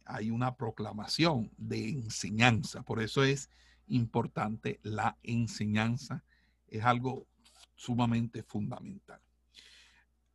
[0.04, 2.82] hay una proclamación de enseñanza.
[2.82, 3.50] Por eso es
[3.90, 6.24] importante la enseñanza.
[6.66, 7.26] Es algo
[7.74, 9.20] sumamente fundamental.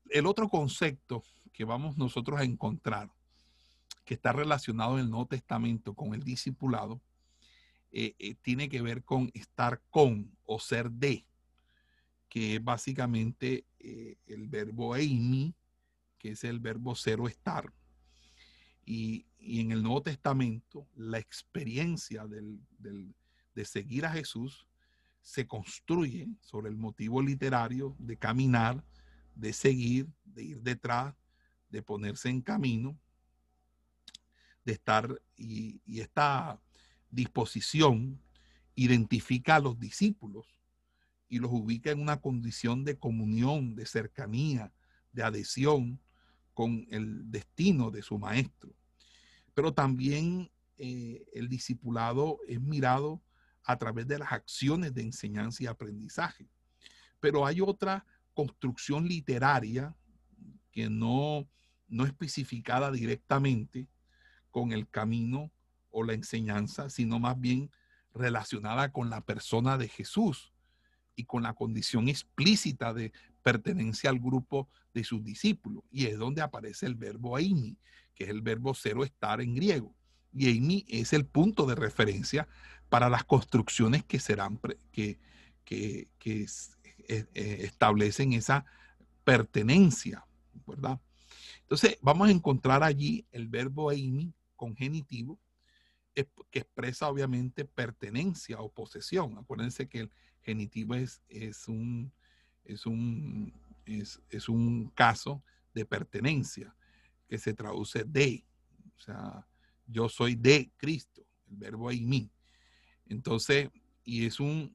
[0.10, 3.10] El otro concepto que vamos nosotros a encontrar,
[4.04, 7.02] que está relacionado en el Nuevo Testamento con el discipulado,
[7.92, 11.26] eh, eh, tiene que ver con estar con o ser de,
[12.28, 15.56] que es básicamente eh, el verbo eimi,
[16.18, 17.72] que es el verbo cero estar.
[18.86, 22.26] Y, en el Nuevo Testamento, la experiencia
[23.56, 24.68] de seguir a Jesús
[25.22, 28.84] se construye sobre el motivo literario de caminar,
[29.34, 31.16] de seguir, de ir detrás,
[31.70, 33.00] de ponerse en camino,
[34.64, 36.62] de estar y, esta
[37.10, 38.22] disposición
[38.76, 40.46] identifica a los discípulos
[41.28, 44.74] y los ubica en una condición de comunión, de cercanía,
[45.12, 46.00] de adhesión
[46.54, 48.76] con el destino de su maestro.
[49.54, 53.22] Pero también eh, el discipulado es mirado
[53.66, 56.48] a través de las acciones de enseñanza y aprendizaje.
[57.20, 59.96] Pero hay otra construcción literaria
[60.72, 61.48] que no,
[61.88, 63.88] no especificada directamente
[64.52, 65.52] con el camino
[65.90, 67.72] o la enseñanza, sino más bien
[68.14, 70.54] relacionada con la persona de Jesús
[71.16, 73.12] y con la condición explícita de
[73.42, 75.84] pertenencia al grupo de sus discípulos.
[75.90, 77.78] Y es donde aparece el verbo eimi,
[78.14, 79.96] que es el verbo cero estar en griego.
[80.34, 82.48] Y eimi es el punto de referencia
[82.90, 84.60] para las construcciones que serán,
[84.92, 85.20] que,
[85.64, 86.46] que, que
[87.08, 88.66] eh, establecen esa
[89.24, 90.26] pertenencia,
[90.66, 91.00] ¿verdad?
[91.62, 95.40] Entonces, vamos a encontrar allí el verbo eimi con genitivo,
[96.14, 99.38] que expresa obviamente pertenencia o posesión.
[99.38, 102.14] Acuérdense que el genitivo es, es, un,
[102.64, 103.54] es, un,
[103.86, 105.44] es, un caso
[105.74, 106.74] de pertenencia
[107.28, 108.46] que se traduce de.
[108.96, 109.46] O sea,
[109.88, 112.32] yo soy de Cristo, el verbo en.
[113.08, 113.70] Entonces,
[114.04, 114.70] y es una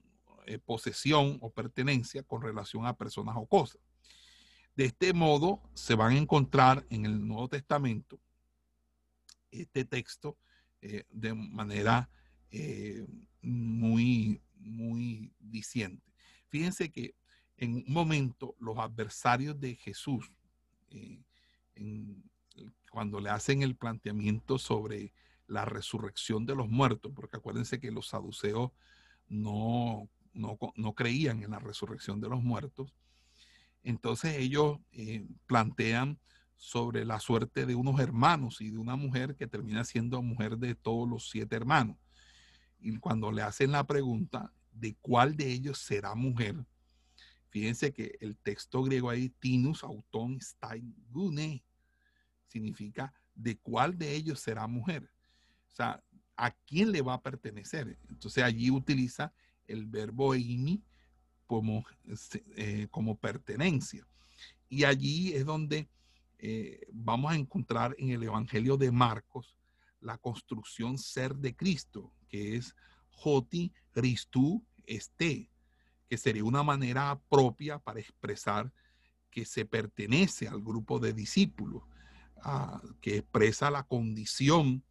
[0.47, 3.81] eh, posesión o pertenencia con relación a personas o cosas.
[4.75, 8.19] De este modo, se van a encontrar en el Nuevo Testamento
[9.51, 10.39] este texto
[10.81, 12.09] eh, de manera
[12.51, 13.07] eh,
[13.43, 16.13] muy, muy diciente.
[16.49, 17.15] Fíjense que
[17.57, 20.31] en un momento los adversarios de Jesús,
[22.91, 25.13] cuando le hacen el planteamiento sobre
[25.51, 28.71] la resurrección de los muertos, porque acuérdense que los saduceos
[29.29, 32.95] no, no, creían en la resurrección de los muertos,
[33.83, 34.79] entonces ellos
[35.47, 36.19] plantean
[36.57, 40.75] sobre la suerte de unos hermanos y de una mujer que termina siendo mujer de
[40.75, 41.97] todos los siete hermanos.
[42.79, 46.65] Y cuando le hacen la pregunta de cuál de ellos será mujer,
[47.49, 51.65] fíjense que el texto griego ahí, tinus auton stein gune,
[52.47, 55.11] significa de cuál de ellos será mujer.
[55.73, 56.03] O sea,
[56.37, 57.99] ¿a quién le va a pertenecer?
[58.09, 59.33] Entonces allí utiliza
[59.67, 60.83] el verbo eimi
[61.47, 61.85] como,
[62.57, 64.07] eh, como pertenencia.
[64.69, 65.89] Y allí es donde
[66.39, 69.57] eh, vamos a encontrar en el Evangelio de Marcos
[70.01, 72.75] la construcción ser de Cristo, que es
[73.11, 75.51] Joti Christu este,
[76.09, 78.73] que sería una manera propia para expresar
[79.31, 81.83] que se pertenece al grupo de discípulos,
[82.43, 84.83] ah, que expresa la condición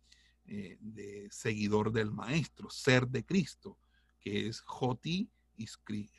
[0.51, 3.77] eh, de seguidor del maestro, ser de Cristo,
[4.19, 5.29] que es Joti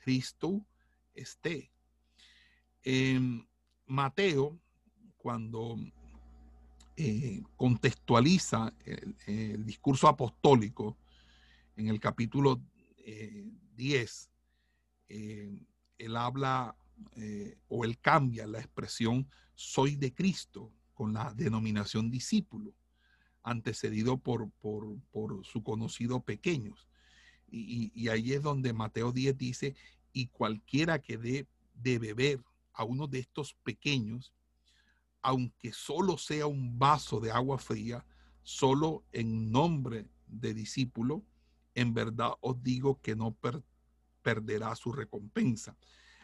[0.05, 0.65] Cristo
[1.13, 1.73] esté.
[3.87, 4.57] Mateo,
[5.17, 5.77] cuando
[6.97, 8.73] eh, contextualiza
[9.27, 10.97] el, discurso apostólico
[11.75, 12.63] en el capítulo
[13.75, 14.31] 10,
[15.09, 15.67] eh,
[15.99, 16.77] él habla
[17.67, 22.77] o él cambia la expresión soy de Cristo con la denominación discípulo,
[23.51, 26.89] antecedido por, por, su conocido pequeños.
[27.49, 29.75] Y, ahí es donde Mateo 10 dice,
[30.13, 34.33] y cualquiera que dé de beber a uno de estos pequeños,
[35.21, 38.07] aunque solo sea un vaso de agua fría,
[38.43, 41.25] solo en nombre de discípulo,
[41.75, 43.37] en verdad os digo que no
[44.23, 45.77] perderá su recompensa.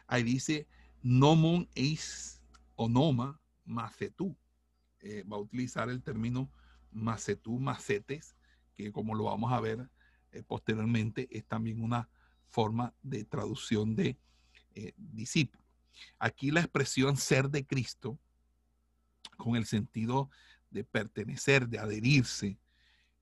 [0.07, 0.69] Ahí dice,
[1.03, 2.41] nomon eis
[2.77, 4.37] onoma macetú.
[5.01, 6.51] Eh, va a utilizar el término
[6.91, 8.37] macetú, macetes,
[8.75, 9.89] que como lo vamos a ver
[10.33, 12.09] eh, posteriormente, es también una
[12.49, 14.19] forma de traducción de
[14.75, 15.63] eh, discípulo.
[16.19, 18.19] Aquí la expresión ser de Cristo,
[19.37, 20.31] con el sentido
[20.71, 22.59] de pertenecer, de adherirse,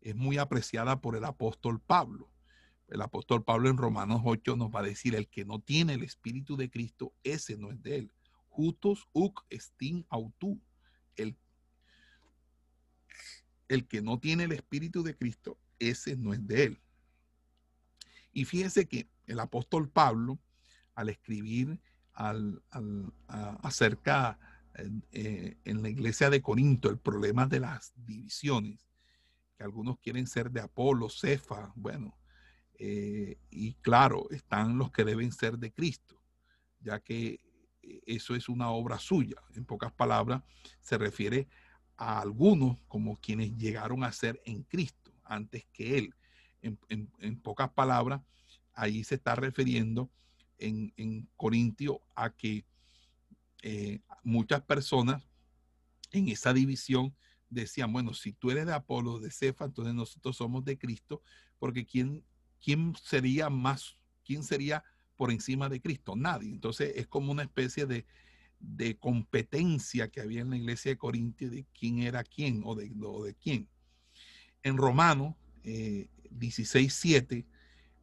[0.01, 2.31] es muy apreciada por el apóstol Pablo.
[2.89, 6.03] El apóstol Pablo en Romanos 8 nos va a decir, el que no tiene el
[6.03, 8.13] Espíritu de Cristo, ese no es de él.
[8.49, 10.61] Justus uc estin autu.
[11.17, 11.37] El,
[13.69, 16.81] el que no tiene el Espíritu de Cristo, ese no es de él.
[18.33, 20.39] Y fíjense que el apóstol Pablo,
[20.95, 21.81] al escribir
[22.13, 22.63] al,
[23.63, 24.39] acerca
[25.13, 28.89] eh, en la iglesia de Corinto el problema de las divisiones,
[29.57, 32.17] que algunos quieren ser de Apolo, Cefa, bueno,
[32.77, 36.21] eh, y claro, están los que deben ser de Cristo,
[36.81, 37.41] ya que
[38.07, 39.37] eso es una obra suya.
[39.55, 40.43] En pocas palabras,
[40.81, 41.64] se refiere a
[41.97, 46.15] algunos como quienes llegaron a ser en Cristo antes que Él.
[46.63, 48.23] En, pocas palabras,
[48.73, 50.11] ahí se está refiriendo
[50.59, 52.65] en, en Corintio a que
[53.63, 55.23] eh, muchas personas
[56.11, 57.15] en esa división
[57.51, 61.23] decían, bueno, si tú eres de Apolo, de Cefa, entonces nosotros somos de Cristo,
[61.59, 62.25] porque ¿quién,
[62.63, 64.85] quién sería más, quién sería
[65.17, 66.17] por encima de Cristo?
[66.17, 66.51] Nadie.
[66.51, 68.07] Entonces es como una especie de,
[68.99, 73.35] competencia que había en la iglesia de Corintia de quién era quién o de, de
[73.35, 73.69] quién.
[74.63, 77.05] En Romano eh, 16,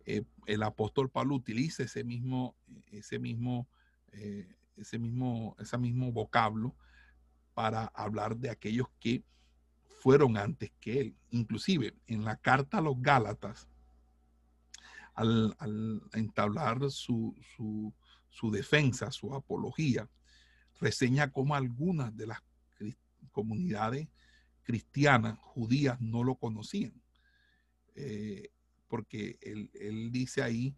[0.05, 2.55] eh, el apóstol Pablo utiliza ese mismo,
[2.91, 3.67] ese mismo,
[4.11, 6.75] eh, ese mismo, mismo vocablo
[7.53, 9.23] para hablar de aquellos que
[10.01, 11.15] fueron antes que él.
[11.29, 13.67] Inclusive en la carta a los Gálatas,
[15.13, 17.35] al, entablar su,
[18.51, 20.09] defensa, su apología,
[20.81, 22.39] reseña cómo algunas de las
[23.31, 24.09] comunidades
[24.63, 26.93] cristianas, judías, no lo conocían.
[27.95, 28.49] Eh,
[28.87, 30.75] porque él, dice ahí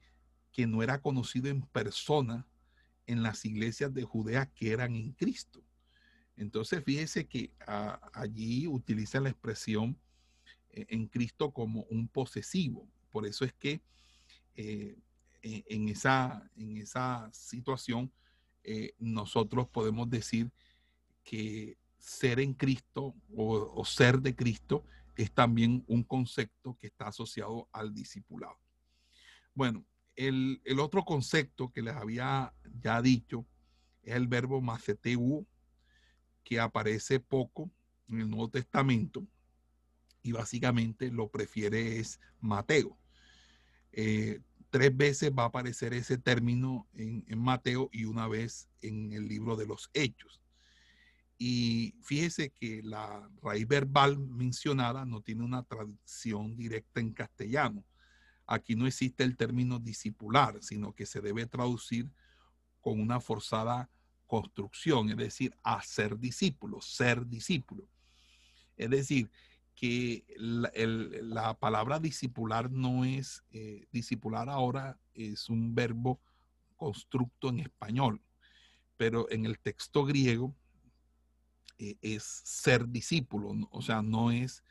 [0.51, 2.47] que no era conocido en persona
[3.07, 5.63] en las iglesias de Judea que eran en Cristo.
[6.35, 9.97] Entonces, fíjese que ah, allí utiliza la expresión
[10.69, 12.87] eh, en Cristo como un posesivo.
[13.09, 13.81] Por eso es que
[14.55, 14.97] eh,
[15.41, 18.11] en, esa, en esa situación,
[18.63, 20.51] eh, nosotros podemos decir
[21.23, 24.85] que ser en Cristo o, ser de Cristo
[25.15, 28.57] es también un concepto que está asociado al discipulado.
[29.53, 29.85] Bueno,
[30.15, 33.45] el, otro concepto que les había ya dicho
[34.01, 35.45] es el verbo maceteu,
[36.43, 37.71] que aparece poco
[38.09, 39.25] en el Nuevo Testamento
[40.21, 42.97] y básicamente lo prefiere es Mateo.
[43.91, 44.41] Eh,
[44.73, 49.55] tres veces va a aparecer ese término en, Mateo y una vez en el libro
[49.55, 50.41] de los Hechos.
[51.37, 57.85] Y fíjese que la raíz verbal mencionada no tiene una traducción directa en castellano.
[58.47, 62.09] Aquí no existe el término discipular, sino que se debe traducir
[62.81, 63.91] con una forzada
[64.25, 67.87] construcción, es decir, hacer discípulo, ser discípulo.
[68.75, 69.29] Es decir,
[69.75, 76.19] que la, palabra discipular no es, eh, discipular ahora es un verbo
[76.75, 78.21] constructo en español,
[78.97, 80.55] pero en el texto griego
[81.77, 84.63] eh, es ser discípulo, o sea, no es,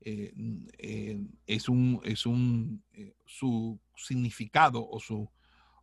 [0.00, 0.32] eh,
[1.46, 2.84] es un, es un,
[3.24, 5.28] su significado o su,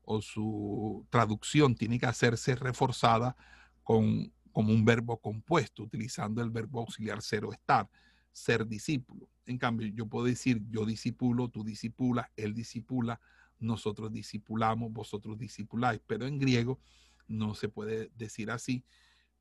[0.06, 3.36] o su traducción tiene que hacerse reforzada
[3.84, 7.90] con, como un verbo compuesto, utilizando el verbo auxiliar cero estar
[8.34, 9.30] ser discípulo.
[9.46, 13.22] En cambio, yo puedo decir, yo discipulo, tú discipulas, él discipula,
[13.60, 16.80] nosotros discipulamos, vosotros discipuláis, pero en griego
[17.28, 18.84] no se puede decir así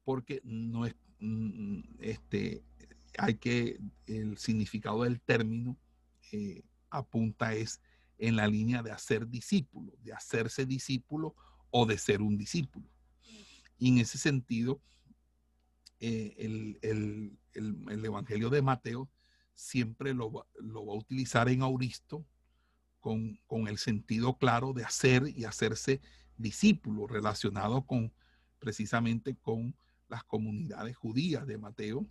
[0.05, 2.63] porque no es, mm, este,
[3.19, 5.77] hay que, el significado del término
[6.33, 7.81] eh, apunta es
[8.19, 11.35] en la línea de hacer discípulo, de hacerse discípulo
[11.71, 12.89] o de ser un discípulo.
[13.79, 14.81] Y en ese sentido,
[16.03, 16.35] eh,
[16.83, 19.09] el, Evangelio de Mateo
[19.55, 20.45] siempre lo, va
[20.93, 22.27] a utilizar en Auristo
[22.99, 26.01] con, con, el sentido claro de hacer y hacerse
[26.37, 28.13] discípulo relacionado con
[28.59, 29.77] precisamente con
[30.09, 32.07] las comunidades judías de Mateo,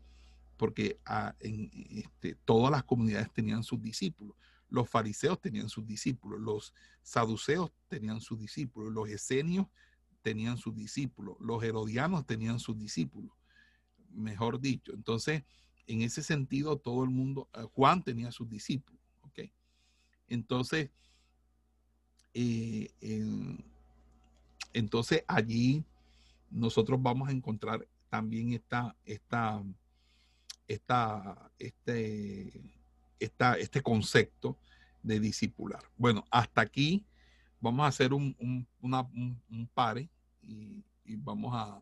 [0.57, 4.35] porque ah, este, todas las comunidades tenían sus discípulos.
[4.69, 6.73] Los fariseos tenían sus discípulos, los
[7.03, 9.68] saduceos tenían sus discípulos, los esenios
[10.22, 13.31] tenían sus discípulos, los herodianos tenían sus discípulos,
[14.13, 14.93] mejor dicho.
[14.93, 15.43] Entonces,
[15.88, 19.39] en ese sentido, todo el mundo, eh, Juan tenía sus discípulos, ¿ok?
[20.27, 20.89] Entonces,
[22.33, 22.89] eh,
[24.73, 25.83] entonces allí
[26.49, 29.63] nosotros vamos a encontrar también esta, esta,
[30.67, 32.73] esta, este,
[33.19, 34.57] esta, este concepto
[35.03, 35.81] de discipular.
[35.97, 37.05] Bueno, hasta aquí
[37.59, 38.35] vamos a hacer un,
[38.81, 40.09] un, pare
[40.41, 40.83] y,
[41.17, 41.81] vamos a...